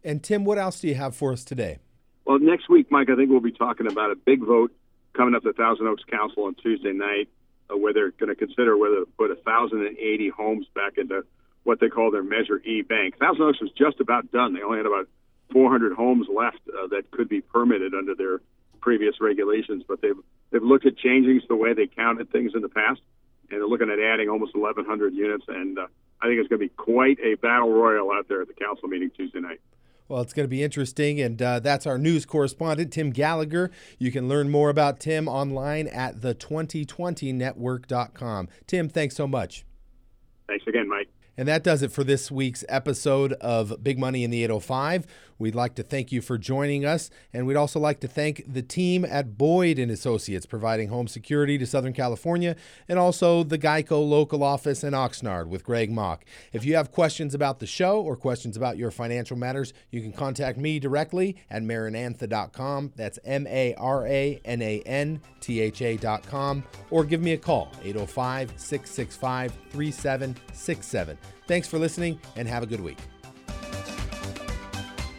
And 0.05 0.23
Tim, 0.23 0.45
what 0.45 0.59
else 0.59 0.81
do 0.81 0.89
you 0.89 0.95
have 0.95 1.15
for 1.15 1.33
us 1.33 1.45
today? 1.45 1.79
Well, 2.25 2.39
next 2.39 2.69
week, 2.69 2.91
Mike, 2.91 3.09
I 3.11 3.17
think 3.17 3.31
we'll 3.31 3.41
be 3.41 3.53
talking 3.53 3.87
about 3.87 4.11
a 4.11 4.17
big 4.17 4.45
vote 4.45 4.73
coming 5.15 5.35
up 5.35 5.45
at 5.47 5.57
Thousand 5.57 5.87
Oaks 5.87 6.05
Council 6.11 6.45
on 6.45 6.55
Tuesday 6.55 6.93
night, 6.93 7.29
uh, 7.71 7.77
where 7.77 7.93
they're 7.93 8.13
going 8.13 8.29
to 8.29 8.35
consider 8.35 8.77
whether 8.77 9.01
to 9.01 9.07
put 9.19 9.31
1,080 9.31 10.29
homes 10.31 10.67
back 10.75 10.99
into 10.99 11.25
what 11.65 11.81
they 11.81 11.89
call 11.89 12.11
their 12.11 12.23
Measure 12.23 12.59
E 12.65 12.83
bank. 12.83 13.19
Thousand 13.19 13.43
Oaks 13.43 13.61
was 13.61 13.71
just 13.73 14.01
about 14.01 14.31
done. 14.33 14.55
They 14.55 14.63
only 14.63 14.79
had 14.79 14.87
about 14.87 15.09
400 15.53 15.93
homes 15.93 16.27
left 16.35 16.61
uh, 16.69 16.89
that 16.89 17.11
could 17.11 17.29
be 17.29 17.41
permitted 17.41 17.95
under 17.95 18.15
their 18.15 18.41
previous 18.81 19.21
regulations, 19.21 19.85
but 19.87 20.01
they've 20.01 20.19
they've 20.51 20.63
looked 20.63 20.87
at 20.87 20.97
changing 20.97 21.41
the 21.49 21.57
way 21.57 21.73
they 21.73 21.87
counted 21.87 22.31
things 22.31 22.53
in 22.55 22.63
the 22.63 22.69
past, 22.69 23.01
and 23.51 23.61
they're 23.61 23.67
looking 23.67 23.91
at 23.91 23.99
adding 23.99 24.29
almost 24.29 24.57
1,100 24.57 25.15
units. 25.15 25.45
And 25.49 25.79
uh, 25.79 25.87
I 26.23 26.27
think 26.27 26.39
it's 26.39 26.49
going 26.49 26.61
to 26.61 26.67
be 26.67 26.73
quite 26.77 27.19
a 27.21 27.35
battle 27.35 27.73
royal 27.73 28.13
out 28.13 28.29
there 28.29 28.41
at 28.41 28.49
the 28.49 28.55
council 28.55 28.89
meeting 28.89 29.11
Tuesday 29.17 29.41
night. 29.41 29.61
Well, 30.09 30.21
it's 30.21 30.33
going 30.33 30.45
to 30.45 30.51
be 30.51 30.63
interesting, 30.63 31.21
and 31.21 31.41
uh, 31.41 31.61
that's 31.61 31.87
our 31.87 31.99
news 31.99 32.27
correspondent, 32.27 32.93
Tim 32.93 33.11
Gallagher. 33.11 33.71
You 33.99 34.13
can 34.13 34.29
learn 34.29 34.51
more 34.51 34.69
about 34.69 35.01
Tim 35.01 35.27
online 35.27 35.89
at 35.89 36.21
the2020network.com. 36.21 38.49
Tim, 38.67 38.89
thanks 38.89 39.17
so 39.17 39.27
much. 39.27 39.65
Thanks 40.47 40.67
again, 40.67 40.89
Mike. 40.89 41.09
And 41.37 41.49
that 41.49 41.65
does 41.65 41.83
it 41.83 41.93
for 41.93 42.05
this 42.05 42.31
week's 42.31 42.65
episode 42.69 43.33
of 43.35 43.83
Big 43.83 43.99
Money 43.99 44.23
in 44.23 44.31
the 44.31 44.45
805. 44.45 45.07
We'd 45.39 45.55
like 45.57 45.75
to 45.75 45.83
thank 45.83 46.13
you 46.13 46.21
for 46.21 46.39
joining 46.39 46.85
us, 46.85 47.11
and 47.33 47.47
we'd 47.47 47.57
also 47.57 47.81
like 47.81 47.99
to 48.01 48.07
thank 48.07 48.45
the 48.47 48.63
team 48.63 49.05
at 49.05 49.37
Boyd 49.37 49.77
and 49.77 49.91
Associates 49.91 50.47
providing 50.47 50.89
home 50.89 51.09
security 51.09 51.59
to 51.59 51.67
Southern 51.67 51.95
California, 51.95 52.55
and 52.89 52.97
also 52.97 53.43
the 53.43 53.59
Geico 53.59 54.09
local 54.09 54.45
office 54.45 54.85
in 54.85 54.93
Oxnard 54.93 55.49
with 55.49 55.65
Greg 55.65 55.91
Mock. 55.91 56.25
If 56.53 56.65
you 56.65 56.77
have 56.77 56.93
questions 56.93 57.35
about 57.35 57.59
the 57.59 57.67
show 57.67 58.01
or 58.01 58.15
questions 58.15 58.57
about 58.57 58.77
your 58.77 58.93
financial 58.93 59.37
matters, 59.37 59.73
you 59.91 60.01
can 60.01 60.13
contact 60.13 60.59
me 60.59 60.79
directly 60.79 61.37
at 61.51 61.63
maranantha.com. 61.63 62.93
That's 62.95 63.19
M 63.25 63.47
A 63.49 63.75
R 63.75 64.07
A 64.07 64.41
N 64.45 64.63
A 64.63 64.81
N 64.83 65.21
T 65.41 65.61
H 65.61 65.83
A.com, 65.83 66.63
or 66.91 67.05
give 67.05 67.21
me 67.21 67.33
a 67.33 67.39
call 67.39 67.73
805 67.83 68.53
665 68.57 69.53
3767. 69.71 71.19
Thanks 71.47 71.69
for 71.69 71.79
listening 71.79 72.21
and 72.37 72.49
have 72.49 72.63
a 72.63 72.67
good 72.67 72.81
week. 72.81 72.99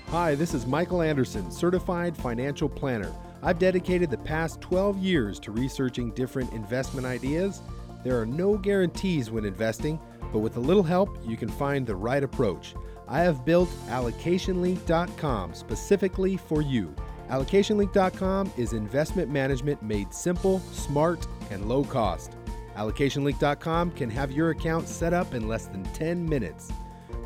Hi, 0.07 0.35
this 0.35 0.53
is 0.53 0.67
Michael 0.67 1.01
Anderson, 1.01 1.49
certified 1.51 2.15
financial 2.15 2.69
planner. 2.69 3.11
I've 3.41 3.59
dedicated 3.59 4.09
the 4.09 4.17
past 4.19 4.61
12 4.61 4.99
years 4.99 5.39
to 5.39 5.51
researching 5.51 6.11
different 6.11 6.53
investment 6.53 7.07
ideas. 7.07 7.61
There 8.03 8.19
are 8.21 8.25
no 8.25 8.57
guarantees 8.57 9.31
when 9.31 9.43
investing, 9.43 9.99
but 10.31 10.39
with 10.39 10.57
a 10.57 10.59
little 10.59 10.83
help, 10.83 11.17
you 11.25 11.35
can 11.35 11.49
find 11.49 11.85
the 11.85 11.95
right 11.95 12.23
approach. 12.23 12.75
I 13.07 13.21
have 13.21 13.43
built 13.43 13.69
allocationlink.com 13.87 15.53
specifically 15.53 16.37
for 16.37 16.61
you. 16.61 16.95
Allocationlink.com 17.29 18.53
is 18.55 18.73
investment 18.73 19.31
management 19.31 19.81
made 19.81 20.13
simple, 20.13 20.59
smart, 20.71 21.25
and 21.49 21.67
low 21.67 21.83
cost. 21.83 22.37
Allocationlink.com 22.75 23.91
can 23.91 24.09
have 24.09 24.31
your 24.31 24.49
account 24.51 24.88
set 24.88 25.13
up 25.13 25.33
in 25.33 25.47
less 25.47 25.67
than 25.67 25.83
10 25.83 26.27
minutes. 26.27 26.71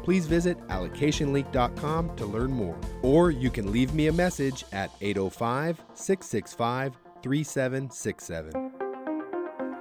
Please 0.04 0.26
visit 0.26 0.58
allocationlink.com 0.68 2.16
to 2.16 2.26
learn 2.26 2.52
more, 2.52 2.80
or 3.02 3.32
you 3.32 3.50
can 3.50 3.72
leave 3.72 3.94
me 3.94 4.08
a 4.08 4.14
message 4.14 4.64
at 4.72 4.92
805 5.02 5.82
665 5.94 6.98
3767. 7.22 8.72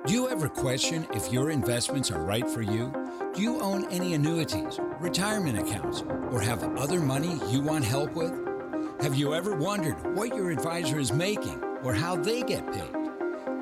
Do 0.06 0.12
you 0.12 0.28
ever 0.28 0.48
question 0.48 1.06
if 1.14 1.32
your 1.32 1.50
investments 1.50 2.10
are 2.12 2.22
right 2.22 2.48
for 2.48 2.62
you? 2.62 2.92
Do 3.34 3.42
you 3.42 3.60
own 3.60 3.90
any 3.90 4.14
annuities, 4.14 4.78
retirement 5.00 5.58
accounts, 5.58 6.02
or 6.30 6.40
have 6.40 6.62
other 6.78 7.00
money 7.00 7.40
you 7.50 7.60
want 7.60 7.84
help 7.84 8.12
with? 8.14 8.32
Have 9.00 9.16
you 9.16 9.34
ever 9.34 9.56
wondered 9.56 10.16
what 10.16 10.34
your 10.34 10.50
advisor 10.50 10.98
is 10.98 11.12
making 11.12 11.60
or 11.82 11.92
how 11.92 12.16
they 12.16 12.42
get 12.42 12.72
paid? 12.72 12.90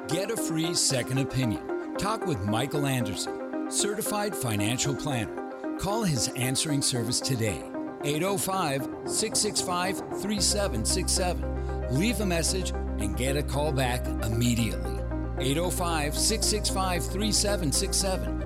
Get 0.09 0.31
a 0.31 0.37
free 0.37 0.75
second 0.75 1.19
opinion. 1.19 1.74
Talk 1.99 2.27
with 2.27 2.41
Michael 2.41 2.87
Anderson, 2.87 3.71
certified 3.71 4.35
financial 4.35 4.97
planner. 4.97 5.77
Call 5.79 6.03
his 6.03 6.29
answering 6.31 6.83
service 6.83 7.21
today, 7.21 7.63
805 8.03 8.83
665 9.07 9.99
3767. 10.21 11.97
Leave 11.97 12.21
a 12.21 12.27
message 12.27 12.71
and 12.99 13.17
get 13.17 13.37
a 13.37 13.43
call 13.43 13.71
back 13.71 14.05
immediately. 14.25 14.99
805 15.39 16.19
665 16.19 17.05
3767. 17.05 18.45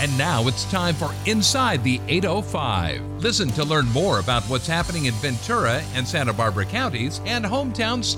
And 0.00 0.16
now 0.16 0.46
it's 0.46 0.64
time 0.70 0.94
for 0.94 1.14
Inside 1.26 1.84
the 1.84 2.00
805. 2.08 3.22
Listen 3.22 3.48
to 3.50 3.64
learn 3.64 3.86
more 3.88 4.18
about 4.18 4.42
what's 4.44 4.66
happening 4.66 5.04
in 5.06 5.14
Ventura 5.14 5.82
and 5.94 6.08
Santa 6.08 6.32
Barbara 6.32 6.64
counties 6.64 7.20
and 7.26 7.44
hometown 7.44 8.02